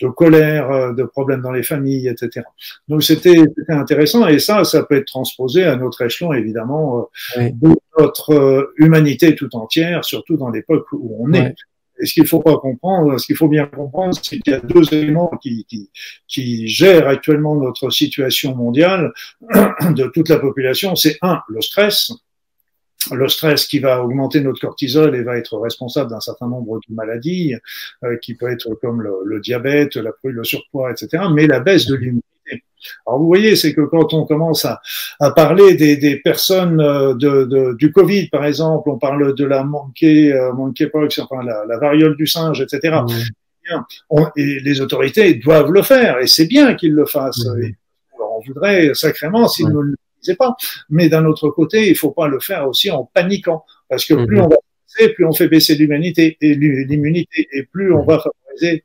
[0.00, 2.44] de, colère, de problèmes dans les familles, etc.
[2.88, 7.08] Donc c'était intéressant et ça, ça peut être transposé à notre échelon, évidemment,
[7.38, 11.54] de notre humanité tout entière, surtout dans l'époque où on est.
[12.00, 14.60] Et ce qu'il faut pas comprendre, ce qu'il faut bien comprendre, c'est qu'il y a
[14.60, 15.90] deux éléments qui, qui,
[16.26, 19.12] qui, gèrent actuellement notre situation mondiale
[19.50, 20.96] de toute la population.
[20.96, 22.12] C'est un, le stress.
[23.12, 26.94] Le stress qui va augmenter notre cortisol et va être responsable d'un certain nombre de
[26.94, 27.54] maladies,
[28.02, 31.24] euh, qui peut être comme le, diabète, la, le surpoids, etc.
[31.32, 32.33] Mais la baisse de l'immunité
[33.06, 34.80] Alors vous voyez, c'est que quand on commence à,
[35.20, 39.44] à parler des, des personnes euh, de, de, du Covid, par exemple, on parle de
[39.44, 42.98] la monkey, euh, monkeypox, enfin la, la, variole du singe, etc.
[44.10, 47.46] On, et les autorités doivent le faire, et c'est bien qu'ils le fassent.
[48.20, 50.54] on voudrait sacrément s'ils ne le disaient pas.
[50.90, 54.40] Mais d'un autre côté, il faut pas le faire aussi en paniquant, parce que plus
[54.40, 54.56] on va
[55.16, 58.22] plus on fait baisser l'humanité et l'immunité, et plus on va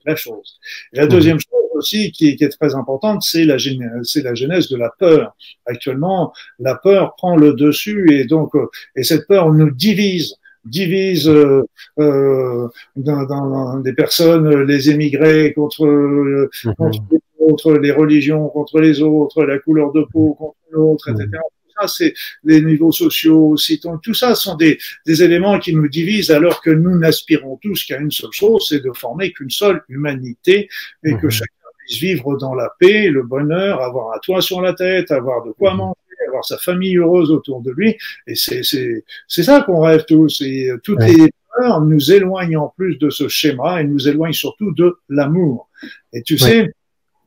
[0.05, 0.59] la chose.
[0.93, 3.57] la deuxième chose aussi qui, qui est très importante, c'est la,
[4.03, 5.35] c'est la genèse de la peur.
[5.65, 8.53] Actuellement, la peur prend le dessus et donc
[8.95, 11.63] et cette peur nous divise divise euh,
[11.99, 12.67] euh
[12.97, 16.75] dans, dans, des personnes, les émigrés contre, euh, mhm.
[16.75, 21.39] contre, les autres, les religions contre les autres, la couleur de peau contre l'autre, etc
[21.87, 22.13] c'est
[22.43, 23.79] les niveaux sociaux aussi.
[23.79, 27.97] tout ça sont des, des, éléments qui nous divisent alors que nous n'aspirons tous qu'à
[27.97, 30.69] une seule chose, c'est de former qu'une seule humanité
[31.03, 31.31] et que mhm.
[31.31, 35.45] chacun puisse vivre dans la paix, le bonheur, avoir un toit sur la tête, avoir
[35.45, 35.77] de quoi mhm.
[35.77, 35.95] manger,
[36.27, 37.95] avoir sa famille heureuse autour de lui.
[38.27, 40.41] Et c'est, c'est, c'est ça qu'on rêve tous.
[40.41, 44.33] Et euh, toutes les peurs nous éloignent en plus de ce schéma et nous éloignent
[44.33, 45.69] surtout de l'amour.
[46.13, 46.71] Et tu sais,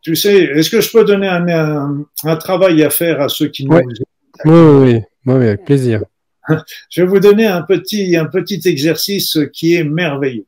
[0.02, 3.64] tu sais, est-ce que je peux donner un, un, travail à faire à ceux qui
[3.64, 3.78] nous
[4.44, 6.02] oui, oui, avec plaisir.
[6.90, 10.46] Je vais vous donner un petit, un petit exercice qui est merveilleux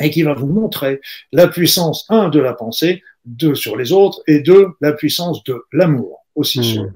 [0.00, 1.00] et qui va vous montrer
[1.32, 5.62] la puissance, un, de la pensée, deux, sur les autres, et deux, la puissance de
[5.72, 6.92] l'amour aussi hmm.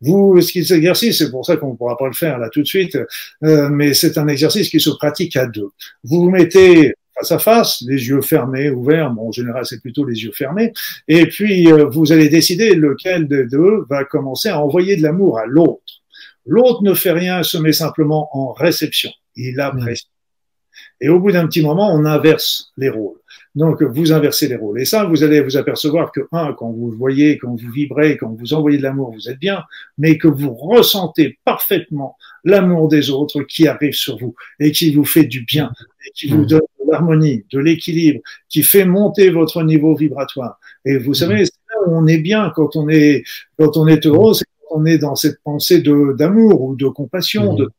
[0.00, 2.48] vous, ce qui est exercice, c'est pour ça qu'on ne pourra pas le faire là
[2.48, 2.96] tout de suite,
[3.42, 5.70] euh, mais c'est un exercice qui se pratique à deux.
[6.04, 9.10] Vous vous mettez face à face, les yeux fermés, ouverts.
[9.10, 10.72] Bon, en général, c'est plutôt les yeux fermés.
[11.06, 15.38] Et puis, euh, vous allez décider lequel de deux va commencer à envoyer de l'amour
[15.38, 16.02] à l'autre.
[16.44, 19.10] L'autre ne fait rien, se met simplement en réception.
[19.36, 20.08] Il apprécie.
[21.00, 23.18] Et au bout d'un petit moment, on inverse les rôles.
[23.54, 24.80] Donc, vous inversez les rôles.
[24.80, 28.34] Et ça, vous allez vous apercevoir que, un, quand vous voyez, quand vous vibrez, quand
[28.36, 29.62] vous envoyez de l'amour, vous êtes bien,
[29.98, 35.04] mais que vous ressentez parfaitement l'amour des autres qui arrive sur vous et qui vous
[35.04, 35.72] fait du bien
[36.06, 36.46] et qui vous mmh.
[36.46, 40.58] donne de l'harmonie, de l'équilibre, qui fait monter votre niveau vibratoire.
[40.84, 43.24] Et vous savez, c'est là où on est bien quand on est,
[43.58, 46.88] quand on est heureux, c'est quand on est dans cette pensée de, d'amour ou de
[46.88, 47.56] compassion, mmh.
[47.56, 47.70] de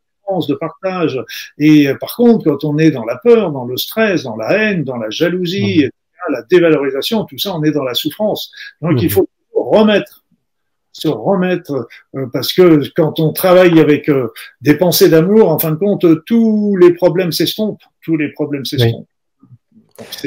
[0.47, 1.19] de partage.
[1.57, 4.51] Et euh, par contre, quand on est dans la peur, dans le stress, dans la
[4.53, 5.87] haine, dans la jalousie,
[6.29, 8.51] la dévalorisation, tout ça, on est dans la souffrance.
[8.81, 10.22] Donc il faut remettre
[10.93, 14.29] se remettre, euh, parce que quand on travaille avec euh,
[14.61, 19.07] des pensées d'amour, en fin de compte, tous les problèmes s'estompent, tous les problèmes s'estompent.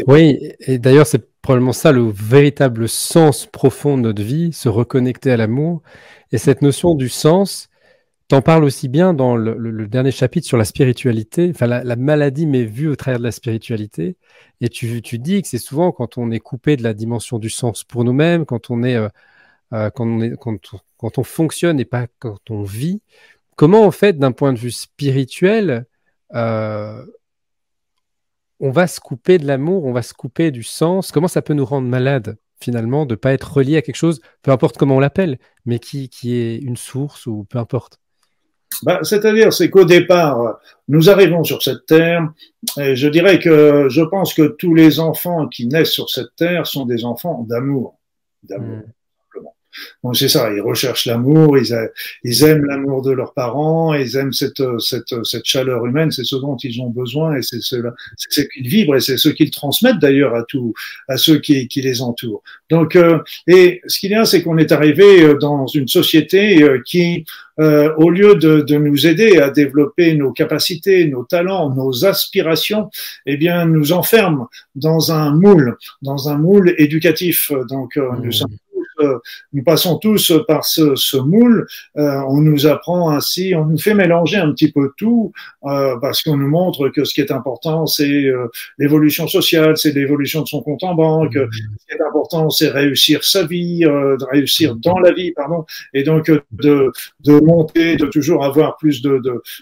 [0.06, 0.52] Oui.
[0.60, 5.36] et d'ailleurs, c'est probablement ça le véritable sens profond de notre vie, se reconnecter à
[5.36, 5.82] l'amour.
[6.30, 7.68] Et cette notion du sens,
[8.28, 12.64] T'en parles aussi bien dans le, dernier chapitre sur la spiritualité, enfin la, maladie mais
[12.64, 14.16] vue au travers de la spiritualité.
[14.60, 17.50] Et tu, tu dis que c'est souvent quand on est coupé de la dimension du
[17.50, 19.08] sens pour nous-mêmes, quand on est, euh,
[19.72, 20.56] euh, quand on est, quand,
[20.98, 23.00] quand, on fonctionne et pas quand on vit.
[23.56, 25.86] Comment en fait, d'un point de vue spirituel,
[26.34, 27.04] euh,
[28.60, 31.12] on va se couper de l'amour, on va se couper du sens?
[31.12, 34.50] Comment ça peut nous rendre malades finalement de pas être relié à quelque chose, peu
[34.50, 37.98] importe comment on l'appelle, mais qui, qui est une source ou peu importe?
[38.82, 40.58] Bah, C'est-à-dire, c'est qu'au départ,
[40.88, 42.28] nous arrivons sur cette terre,
[42.78, 46.66] et je dirais que je pense que tous les enfants qui naissent sur cette terre
[46.66, 47.98] sont des enfants d'amour.
[48.42, 48.78] D'amour.
[48.78, 48.92] Hmm.
[50.04, 51.74] Donc c'est ça, ils recherchent l'amour, ils,
[52.24, 56.36] ils aiment l'amour de leurs parents, ils aiment cette, cette, cette chaleur humaine, c'est ce
[56.36, 57.76] dont ils ont besoin et c'est ce,
[58.16, 60.74] ce qu'ils vibrent et c'est ce qu'ils transmettent d'ailleurs à tout,
[61.08, 62.42] à ceux qui, qui les entourent.
[62.70, 66.62] Donc, euh, et ce qu'il y a, c'est qu'on est arrivé euh, dans une société
[66.62, 67.24] euh, qui,
[67.60, 72.90] euh, au lieu de, de, nous aider à développer nos capacités, nos talents, nos aspirations,
[73.26, 77.52] eh bien, nous enferme dans un moule, dans un moule éducatif.
[77.68, 78.32] Donc, nous mmh.
[78.32, 78.56] sommes
[79.00, 79.18] euh,
[79.52, 81.66] nous passons tous par ce, moule.
[81.96, 85.32] Euh, on nous apprend ainsi, on nous fait mélanger un petit peu tout
[85.64, 88.24] euh, parce qu'on nous montre que ce qui est important, c'est
[88.78, 91.36] l'évolution sociale, c'est l'évolution de son compte en banque.
[91.36, 91.48] Mmh.
[91.78, 94.80] Ce qui est important, c'est réussir sa vie, de réussir mmh.
[94.80, 99.20] dans la vie, pardon, et donc de, de monter, de toujours avoir plus de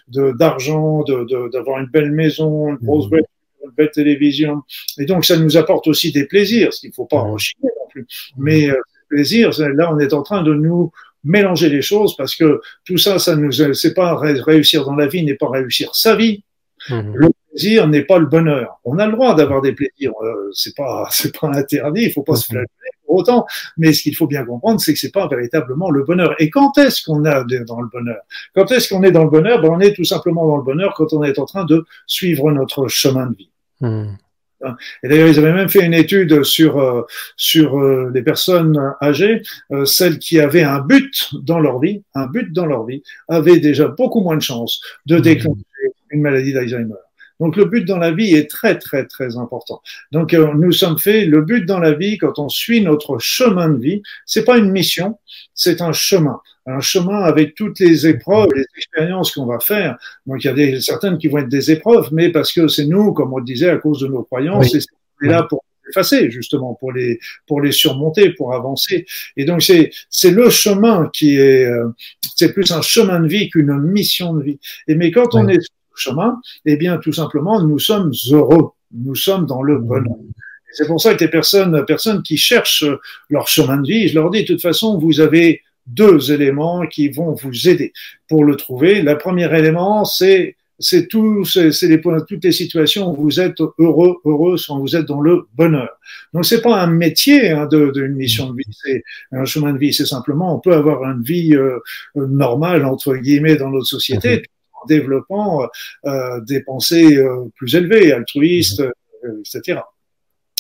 [0.09, 3.21] d'argent, de, d'avoir une belle maison, une grosse mmh.
[3.77, 4.63] belle télévision.
[4.99, 7.57] Et donc, ça nous apporte aussi des plaisirs, ce qu'il ne faut pas en chier
[7.63, 8.07] non plus.
[8.37, 8.69] Mais
[9.15, 9.51] plaisir.
[9.59, 10.91] Là, on est en train de nous
[11.23, 15.25] mélanger les choses parce que tout ça, ça nous, c'est pas réussir dans la vie,
[15.25, 16.45] n'est pas réussir sa vie.
[16.91, 17.13] Mhm.
[17.15, 18.81] Le plaisir n'est pas le bonheur.
[18.85, 20.13] On a le droit d'avoir des plaisirs.
[20.23, 22.05] Euh, c'est pas, c'est pas interdit.
[22.05, 23.47] Il faut pas se flageller pour autant.
[23.79, 26.35] Mais ce qu'il faut bien comprendre, c'est que c'est pas véritablement le bonheur.
[26.39, 28.21] Et quand est-ce qu'on est dans le bonheur?
[28.55, 29.63] Quand est-ce qu'on est dans le bonheur?
[29.63, 32.51] Ben, on est tout simplement dans le bonheur quand on est en train de suivre
[32.53, 33.51] notre chemin de vie.
[33.81, 34.19] Mhm.
[35.03, 37.03] Et d'ailleurs, ils avaient même fait une étude sur euh,
[37.37, 39.43] sur euh, les personnes âgées,
[39.73, 43.61] euh, celles qui avaient un but dans leur vie, un but dans leur vie, avaient
[43.61, 45.21] déjà beaucoup moins de chances de mmh.
[45.21, 45.65] déclencher
[46.11, 46.95] une maladie d'Alzheimer.
[47.41, 49.83] Donc le but dans la vie est très très très important.
[50.13, 53.79] Donc nous sommes faits le but dans la vie quand on suit notre chemin de
[53.79, 55.19] vie, c'est pas une mission,
[55.53, 59.99] c'est un chemin un chemin avec toutes les épreuves, les expériences qu'on va faire.
[60.27, 62.87] Donc il y a des, certaines qui vont être des épreuves, mais parce que c'est
[62.87, 64.81] nous, comme on le disait, à cause de nos croyances, oui.
[64.81, 69.07] c'est là pour effacer justement pour les pour les surmonter pour avancer.
[69.37, 71.89] Et donc c'est c'est le chemin qui est euh,
[72.37, 74.59] c'est plus un chemin de vie qu'une mission de vie.
[74.89, 78.71] Et mais quand on est sur le chemin eh bien tout simplement nous sommes heureux.
[78.97, 80.17] Nous sommes dans le bonheur.
[80.73, 82.87] C'est pour ça que les personnes personnes qui cherchent
[83.29, 87.09] leur chemin de vie je leur dis de toute façon vous avez deux éléments qui
[87.09, 87.93] vont vous aider
[88.29, 89.03] pour le trouver.
[89.03, 93.61] Le premier élément, c'est c'est tout, c'est les points, toutes les situations où vous êtes
[93.79, 95.89] heureux, heureux, quand vous êtes dans le bonheur.
[96.33, 99.73] Donc c'est pas un métier hein, de, de, une mission de vie, c'est un chemin
[99.73, 99.95] de vie.
[99.95, 101.79] C'est simplement, on peut avoir une vie euh,
[102.17, 105.69] normale entre guillemets dans notre société, en développant
[106.07, 109.81] euh, des pensées euh, plus élevées, altruistes, euh, etc.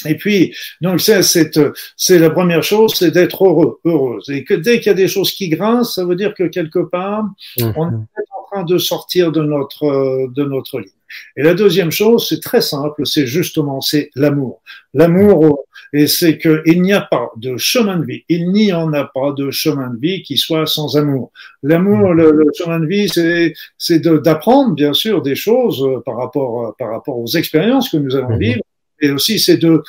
[0.07, 4.29] Et puis, donc c'est c'est la première chose, c'est d'être heureux, heureuse.
[4.31, 6.81] Et que dès qu'il y a des choses qui grincent, ça veut dire que quelque
[6.81, 7.25] part,
[7.59, 7.73] mmh.
[7.77, 10.91] on est en train de sortir de notre de notre ligne.
[11.37, 14.63] Et la deuxième chose, c'est très simple, c'est justement c'est l'amour.
[14.95, 18.93] L'amour, et c'est que il n'y a pas de chemin de vie, il n'y en
[18.93, 21.31] a pas de chemin de vie qui soit sans amour.
[21.63, 26.75] L'amour, le, le, chemin de vie, c'est c'est d'apprendre bien sûr des choses par rapport
[26.79, 28.63] par rapport aux expériences que nous allons vivre
[29.05, 29.83] et aussi c'est de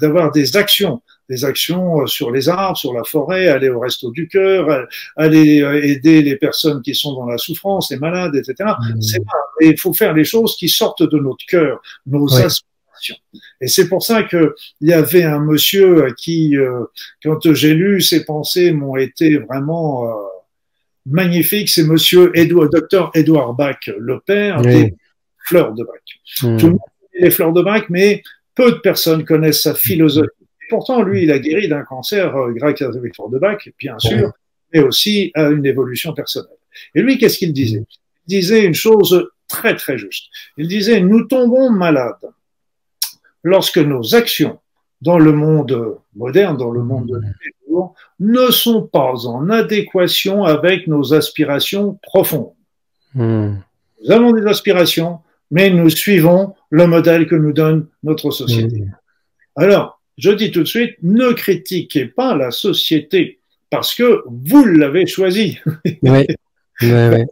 [0.00, 4.28] d'avoir des actions, des actions sur les arbres, sur la forêt, aller au resto du
[4.28, 8.70] cœur, aller aider les personnes qui sont dans la souffrance, les malades, etc.
[8.80, 9.00] Mmh.
[9.60, 13.16] Il faut faire les choses qui sortent de notre cœur, nos aspirations.
[13.60, 16.84] Et c'est pour ça que il y avait un monsieur qui, euh,
[17.24, 20.12] quand j'ai lu ses pensées, m'ont été vraiment euh,
[21.06, 21.68] magnifiques.
[21.68, 24.66] C'est Monsieur Edouard, docteur Edouard Bach, le père oui.
[24.66, 24.94] des
[25.44, 25.96] fleurs de Bach.
[26.42, 26.56] Mmh.
[26.58, 26.91] Tout le monde
[27.22, 28.22] les fleurs de Bach, mais
[28.54, 30.28] peu de personnes connaissent sa philosophie.
[30.68, 33.98] Pourtant, lui, il a guéri d'un cancer euh, grâce à les fleurs de Bach, bien
[33.98, 34.32] sûr,
[34.72, 36.50] mais aussi à une évolution personnelle.
[36.94, 37.84] Et lui, qu'est-ce qu'il disait?
[38.26, 40.26] Il disait une chose très, très juste.
[40.56, 42.30] Il disait, nous tombons malades
[43.42, 44.58] lorsque nos actions
[45.00, 47.20] dans le monde moderne, dans le monde de
[47.68, 52.52] jour, ne sont pas en adéquation avec nos aspirations profondes.
[53.14, 53.56] Mmh.
[54.04, 55.18] Nous avons des aspirations,
[55.52, 58.84] mais nous suivons le modèle que nous donne notre société.
[59.54, 63.38] Alors, je dis tout de suite, ne critiquez pas la société
[63.70, 65.58] parce que vous l'avez choisi.
[66.02, 66.26] Oui.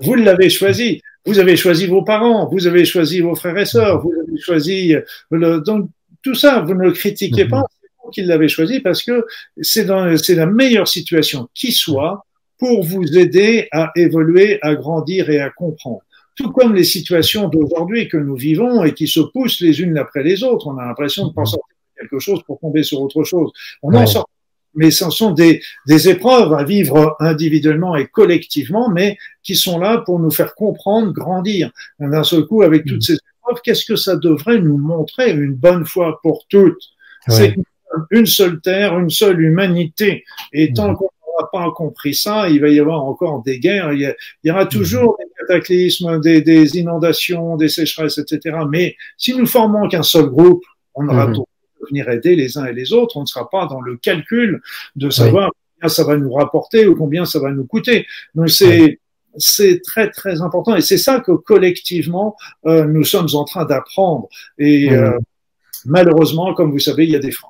[0.00, 1.02] Vous l'avez choisi.
[1.26, 4.94] Vous avez choisi vos parents, vous avez choisi vos frères et sœurs, vous avez choisi
[5.30, 5.90] le, donc
[6.22, 7.48] tout ça, vous ne le critiquez mmh.
[7.48, 9.26] pas, c'est vous qui l'avez choisi parce que
[9.60, 12.24] c'est la meilleure situation qui soit
[12.58, 16.02] pour vous aider à évoluer, à grandir et à comprendre
[16.38, 20.22] tout comme les situations d'aujourd'hui que nous vivons et qui se poussent les unes après
[20.22, 20.68] les autres.
[20.68, 23.50] On a l'impression de penser à quelque chose pour tomber sur autre chose.
[23.82, 23.98] On ouais.
[23.98, 24.30] en sort.
[24.74, 29.98] Mais ce sont des, des épreuves à vivre individuellement et collectivement, mais qui sont là
[29.98, 31.72] pour nous faire comprendre, grandir.
[31.98, 35.84] D'un seul coup, avec toutes ces épreuves, qu'est-ce que ça devrait nous montrer une bonne
[35.84, 36.84] fois pour toutes?
[37.28, 37.34] Ouais.
[37.34, 37.56] C'est
[38.10, 40.24] une seule terre, une seule humanité.
[40.52, 43.92] Et tant qu'on n'aura pas compris ça, il va y avoir encore des guerres.
[43.94, 44.14] Il y, a,
[44.44, 48.58] il y aura toujours des cataclysmes, des, des, inondations, des sécheresses, etc.
[48.68, 51.34] Mais si nous formons qu'un seul groupe, on aura mmh.
[51.34, 51.48] pour
[51.88, 53.16] venir aider les uns et les autres.
[53.16, 54.60] On ne sera pas dans le calcul
[54.96, 55.60] de savoir oui.
[55.74, 58.06] combien ça va nous rapporter ou combien ça va nous coûter.
[58.34, 58.98] Donc c'est oui.
[59.36, 62.36] c'est très très important et c'est ça que collectivement
[62.66, 64.28] euh, nous sommes en train d'apprendre.
[64.58, 65.18] Et euh,
[65.84, 67.48] malheureusement, comme vous savez, il y a des freins.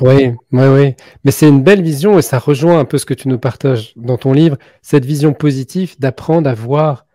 [0.00, 0.94] Oui, oui, oui.
[1.24, 3.92] Mais c'est une belle vision et ça rejoint un peu ce que tu nous partages
[3.96, 7.06] dans ton livre, cette vision positive d'apprendre à voir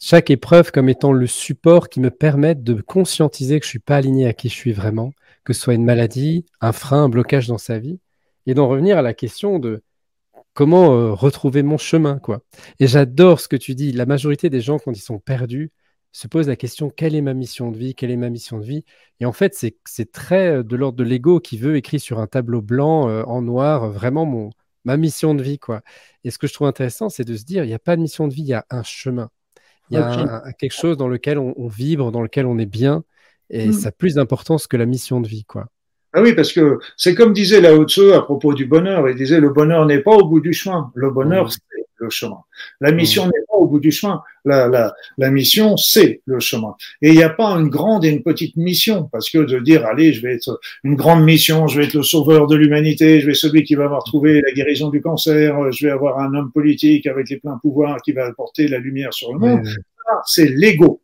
[0.00, 3.78] chaque épreuve comme étant le support qui me permette de conscientiser que je ne suis
[3.78, 5.12] pas aligné à qui je suis vraiment,
[5.44, 8.00] que ce soit une maladie, un frein, un blocage dans sa vie,
[8.46, 9.82] et d'en revenir à la question de
[10.54, 12.18] comment euh, retrouver mon chemin.
[12.18, 12.40] quoi.
[12.80, 13.92] Et j'adore ce que tu dis.
[13.92, 15.70] La majorité des gens, quand ils sont perdus,
[16.12, 18.64] se pose la question quelle est ma mission de vie Quelle est ma mission de
[18.64, 18.84] vie?
[19.20, 22.26] Et en fait, c'est très euh, de l'ordre de l'ego qui veut écrire sur un
[22.26, 24.50] tableau blanc euh, en noir euh, vraiment mon,
[24.84, 25.58] ma mission de vie.
[25.58, 25.82] quoi.
[26.24, 28.02] Et ce que je trouve intéressant, c'est de se dire il n'y a pas de
[28.02, 29.30] mission de vie, il y a un chemin.
[29.90, 30.20] Il y a okay.
[30.20, 33.04] un, un, quelque chose dans lequel on, on, vibre, dans lequel on est bien,
[33.48, 33.72] et mmh.
[33.72, 35.44] ça a plus d'importance que la mission de vie.
[35.44, 35.66] quoi.
[36.12, 39.08] Ah oui, parce que c'est comme disait Lao Tzu à propos du bonheur.
[39.08, 40.90] Il disait le bonheur n'est pas au bout du chemin.
[40.94, 41.50] Le bonheur, mmh.
[41.50, 41.60] c'est
[41.96, 42.40] le chemin.
[42.80, 43.30] La mission mmh.
[43.34, 44.22] n'est pas au bout du chemin.
[44.48, 46.74] La, la, la mission, c'est le chemin.
[47.02, 49.86] Et il n'y a pas une grande et une petite mission, parce que de dire,
[49.86, 53.26] allez, je vais être une grande mission, je vais être le sauveur de l'humanité, je
[53.26, 56.34] vais être celui qui va avoir trouvé la guérison du cancer, je vais avoir un
[56.34, 59.66] homme politique avec les pleins pouvoirs qui va apporter la lumière sur le monde.
[60.24, 61.00] C'est l'ego.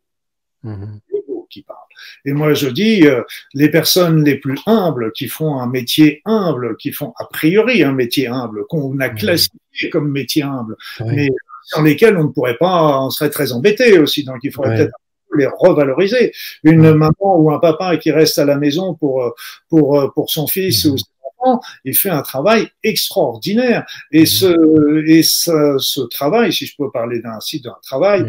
[0.63, 0.99] Mhm.
[1.13, 1.77] L'ego qui parle.
[2.25, 3.21] Et moi, je dis, euh,
[3.53, 7.93] les personnes les plus humbles, qui font un métier humble, qui font a priori un
[7.93, 10.75] métier humble, qu'on a classifié comme métier humble,
[11.05, 11.29] mais
[11.65, 14.23] sur lesquels on ne pourrait pas, on serait très embêté aussi.
[14.23, 14.97] Donc, il faudrait peut-être
[15.37, 16.31] les revaloriser.
[16.63, 19.35] Une maman ou un papa qui reste à la maison pour
[19.69, 23.85] pour pour son fils ou son enfant, il fait un travail extraordinaire.
[24.11, 28.25] Et ce et ce, ce travail, si je peux parler d'un site d'un travail,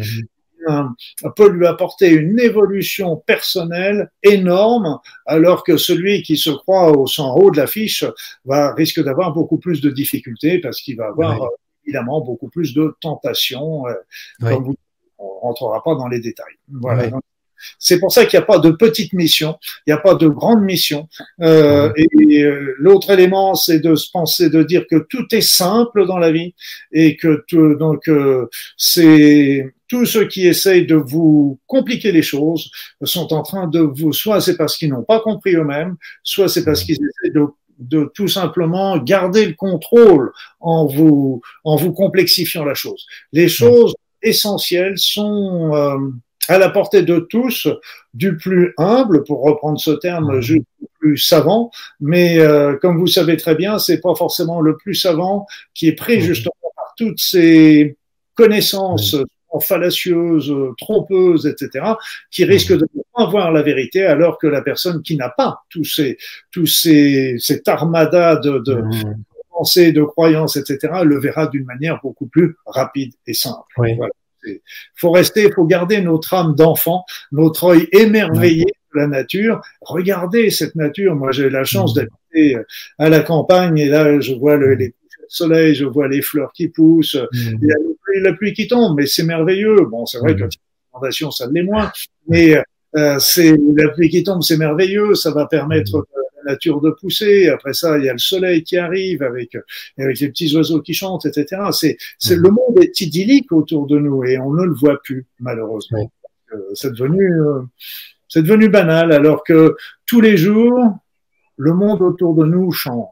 [1.35, 7.35] peut lui apporter une évolution personnelle énorme, alors que celui qui se croit au en
[7.35, 8.05] haut de l'affiche
[8.45, 11.47] va risque d'avoir beaucoup plus de difficultés parce qu'il va avoir euh,
[11.87, 13.87] évidemment beaucoup plus de tentations.
[13.87, 13.93] Euh,
[14.41, 14.75] comme vous,
[15.17, 16.55] on rentrera pas dans les détails.
[16.69, 17.09] Voilà.
[17.79, 20.27] C'est pour ça qu'il n'y a pas de petite mission, il n'y a pas de
[20.27, 21.07] grande mission.
[21.41, 26.05] Euh, et euh, l'autre élément, c'est de se penser, de dire que tout est simple
[26.05, 26.53] dans la vie
[26.91, 32.69] et que tout, donc euh, c'est tous ceux qui essayent de vous compliquer les choses
[33.03, 36.65] sont en train de vous, soit c'est parce qu'ils n'ont pas compris eux-mêmes, soit c'est
[36.65, 37.45] parce qu'ils essaient de
[37.79, 43.05] de tout simplement garder le contrôle en vous en vous complexifiant la chose.
[43.31, 45.97] Les choses essentielles sont euh,
[46.47, 47.67] à la portée de tous,
[48.13, 51.71] du plus humble, pour reprendre ce terme, juste du plus savant.
[51.99, 55.95] Mais euh, comme vous savez très bien, c'est pas forcément le plus savant qui est
[55.95, 57.97] pris justement par toutes ces
[58.33, 59.15] connaissances
[59.59, 61.85] fallacieuses, trompeuses, etc.,
[62.31, 65.63] qui risquent de ne pas voir la vérité, alors que la personne qui n'a pas
[65.69, 66.17] tous ces,
[66.51, 68.83] tous ces, cette armada de, de
[69.51, 73.63] pensées, de croyances, etc., le verra d'une manière beaucoup plus rapide et simple.
[73.75, 74.11] Voilà.
[74.45, 74.59] Il
[74.95, 79.61] faut rester, il faut garder notre âme d'enfant, notre œil émerveillé de la nature.
[79.81, 81.15] Regardez cette nature.
[81.15, 82.57] Moi, j'ai la chance d'habiter
[82.97, 84.93] à la campagne et là, je vois le, les
[85.29, 87.57] soleil, je vois les fleurs qui poussent, mm.
[87.61, 89.85] il y a la pluie, qui tombe, mais c'est merveilleux.
[89.85, 90.37] Bon, c'est vrai mm.
[90.37, 90.43] que
[90.93, 91.91] l'inondation, ça l'est moins,
[92.27, 92.57] mais
[92.95, 95.13] euh, c'est la pluie qui tombe, c'est merveilleux.
[95.15, 96.05] Ça va permettre
[96.47, 97.49] nature de pousser.
[97.49, 99.57] Après ça, il y a le soleil qui arrive avec,
[99.97, 101.61] avec les petits oiseaux qui chantent, etc.
[101.71, 105.25] C'est, c'est le monde est idyllique autour de nous et on ne le voit plus,
[105.39, 106.11] malheureusement.
[106.53, 107.61] Euh, c'est devenu, euh,
[108.27, 109.75] c'est devenu banal alors que
[110.05, 110.79] tous les jours,
[111.57, 113.09] le monde autour de nous change.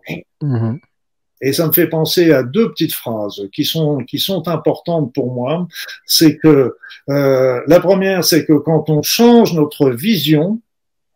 [1.42, 5.34] Et ça me fait penser à deux petites phrases qui sont qui sont importantes pour
[5.34, 5.68] moi.
[6.06, 6.76] C'est que
[7.10, 10.62] euh, la première, c'est que quand on change notre vision,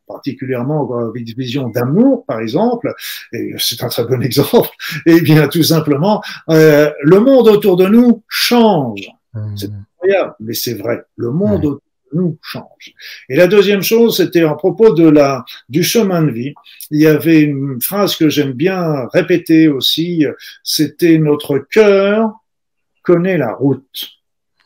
[0.08, 2.94] particulièrement avec vision d'amour, par exemple,
[3.32, 4.70] et c'est un très bon exemple,
[5.06, 9.10] et eh bien tout simplement, euh, le monde autour de nous change.
[9.34, 9.56] Mmh.
[9.56, 11.04] C'est incroyable, mais c'est vrai.
[11.16, 12.94] Le monde autour de nous change.
[13.30, 16.54] Et la deuxième chose, c'était en propos de la du chemin de vie.
[16.92, 20.26] Il y avait une phrase que j'aime bien répéter aussi.
[20.64, 22.32] C'était notre cœur
[23.04, 24.10] connaît la route.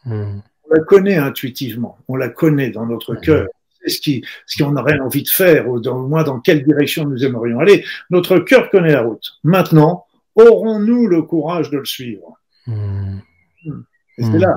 [0.05, 0.39] Mmh.
[0.65, 1.97] On la connaît intuitivement.
[2.07, 3.21] On la connaît dans notre mmh.
[3.21, 3.47] cœur
[3.87, 7.05] ce qui, ce qu'on aurait envie de faire, ou dans, au moins dans quelle direction
[7.05, 7.83] nous aimerions aller.
[8.09, 9.39] Notre cœur connaît la route.
[9.43, 12.37] Maintenant, aurons-nous le courage de le suivre?
[12.65, 13.19] Hmm.
[13.65, 13.81] Hmm.
[14.17, 14.37] Et c'est hmm.
[14.37, 14.55] là.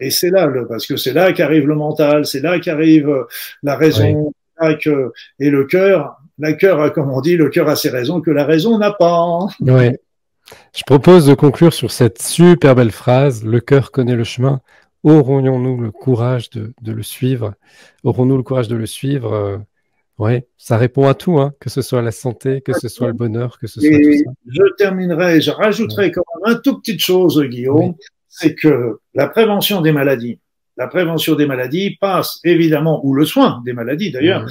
[0.00, 3.24] Et c'est là, parce que c'est là qu'arrive le mental, c'est là qu'arrive euh,
[3.62, 4.32] la raison,
[4.80, 8.20] que, et le cœur, la cœur a, comme on dit, le cœur a ses raisons
[8.20, 9.46] que la raison n'a pas.
[9.60, 9.90] Oui.
[10.74, 14.60] Je propose de conclure sur cette super belle phrase, le cœur connaît le chemin,
[15.02, 17.54] aurons-nous le courage de, le suivre?
[18.02, 19.32] Aurons-nous le courage de le suivre?
[19.32, 19.58] Euh,
[20.18, 23.12] Oui, ça répond à tout, hein, que ce soit la santé, que ce soit le
[23.12, 24.30] bonheur, que ce soit tout ça.
[24.46, 27.94] Je terminerai, je rajouterai quand même un tout petite chose, Guillaume,
[28.38, 30.38] c'est que la prévention des maladies,
[30.76, 34.46] la prévention des maladies passe évidemment, ou le soin des maladies d'ailleurs,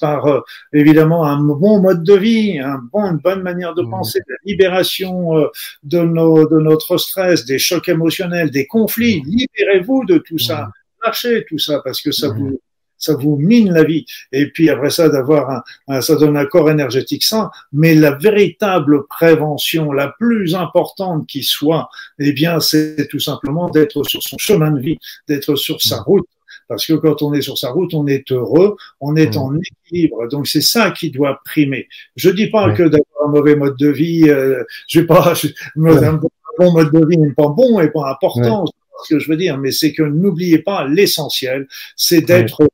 [0.00, 0.40] par euh,
[0.72, 3.90] évidemment un bon mode de vie, un bon, une bonne manière de mmh.
[3.90, 5.48] penser, la libération euh,
[5.82, 9.20] de, nos, de notre stress, des chocs émotionnels, des conflits.
[9.20, 9.28] Mmh.
[9.28, 11.06] Libérez-vous de tout ça, mmh.
[11.06, 12.58] lâchez tout ça parce que ça vous
[13.04, 14.06] ça vous mine la vie.
[14.32, 17.50] Et puis après ça, d'avoir un, ça donne un corps énergétique sain.
[17.72, 21.88] Mais la véritable prévention, la plus importante qui soit,
[22.18, 24.98] eh bien, c'est tout simplement d'être sur son chemin de vie,
[25.28, 26.26] d'être sur sa route,
[26.68, 29.38] parce que quand on est sur sa route, on est heureux, on est mm.
[29.38, 30.28] en équilibre.
[30.28, 31.88] Donc c'est ça qui doit primer.
[32.16, 35.34] Je dis pas que d'avoir un mauvais mode de vie, euh, je vais pas,
[35.76, 36.20] un
[36.58, 38.64] bon mode de vie n'est pas bon et pas important.
[39.04, 42.66] Ce que je veux dire, mais c'est que n'oubliez pas l'essentiel, c'est d'être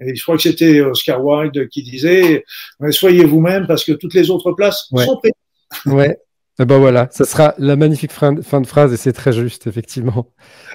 [0.00, 2.44] et je crois que c'était Oscar Wilde qui disait
[2.90, 5.32] soyez vous-même parce que toutes les autres places sont prises.
[5.86, 6.18] Ouais.
[6.58, 9.66] Et eh ben voilà, ça sera la magnifique fin de phrase et c'est très juste
[9.66, 10.34] effectivement.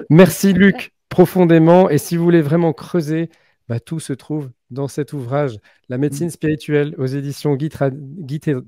[0.09, 1.89] Merci Luc profondément.
[1.89, 3.29] Et si vous voulez vraiment creuser,
[3.67, 5.57] bah, tout se trouve dans cet ouvrage,
[5.89, 7.69] La médecine spirituelle aux éditions Guy,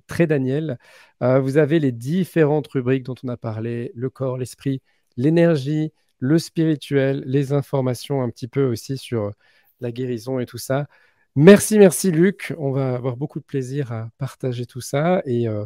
[0.08, 0.78] Trédaniel.
[1.24, 4.82] Euh, vous avez les différentes rubriques dont on a parlé, le corps, l'esprit,
[5.18, 9.34] l'énergie, le spirituel, les informations un petit peu aussi sur
[9.82, 10.88] la guérison et tout ça.
[11.36, 12.54] Merci, merci Luc.
[12.58, 15.66] On va avoir beaucoup de plaisir à partager tout ça et, euh,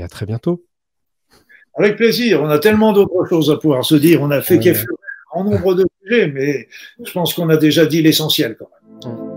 [0.00, 0.64] à très bientôt.
[1.74, 2.42] Avec plaisir.
[2.42, 4.22] On a tellement d'autres choses à pouvoir se dire.
[4.22, 4.96] On a fait qu'effleurer
[5.34, 6.68] un grand nombre de sujets, mais
[7.04, 9.33] je pense qu'on a déjà dit l'essentiel quand même.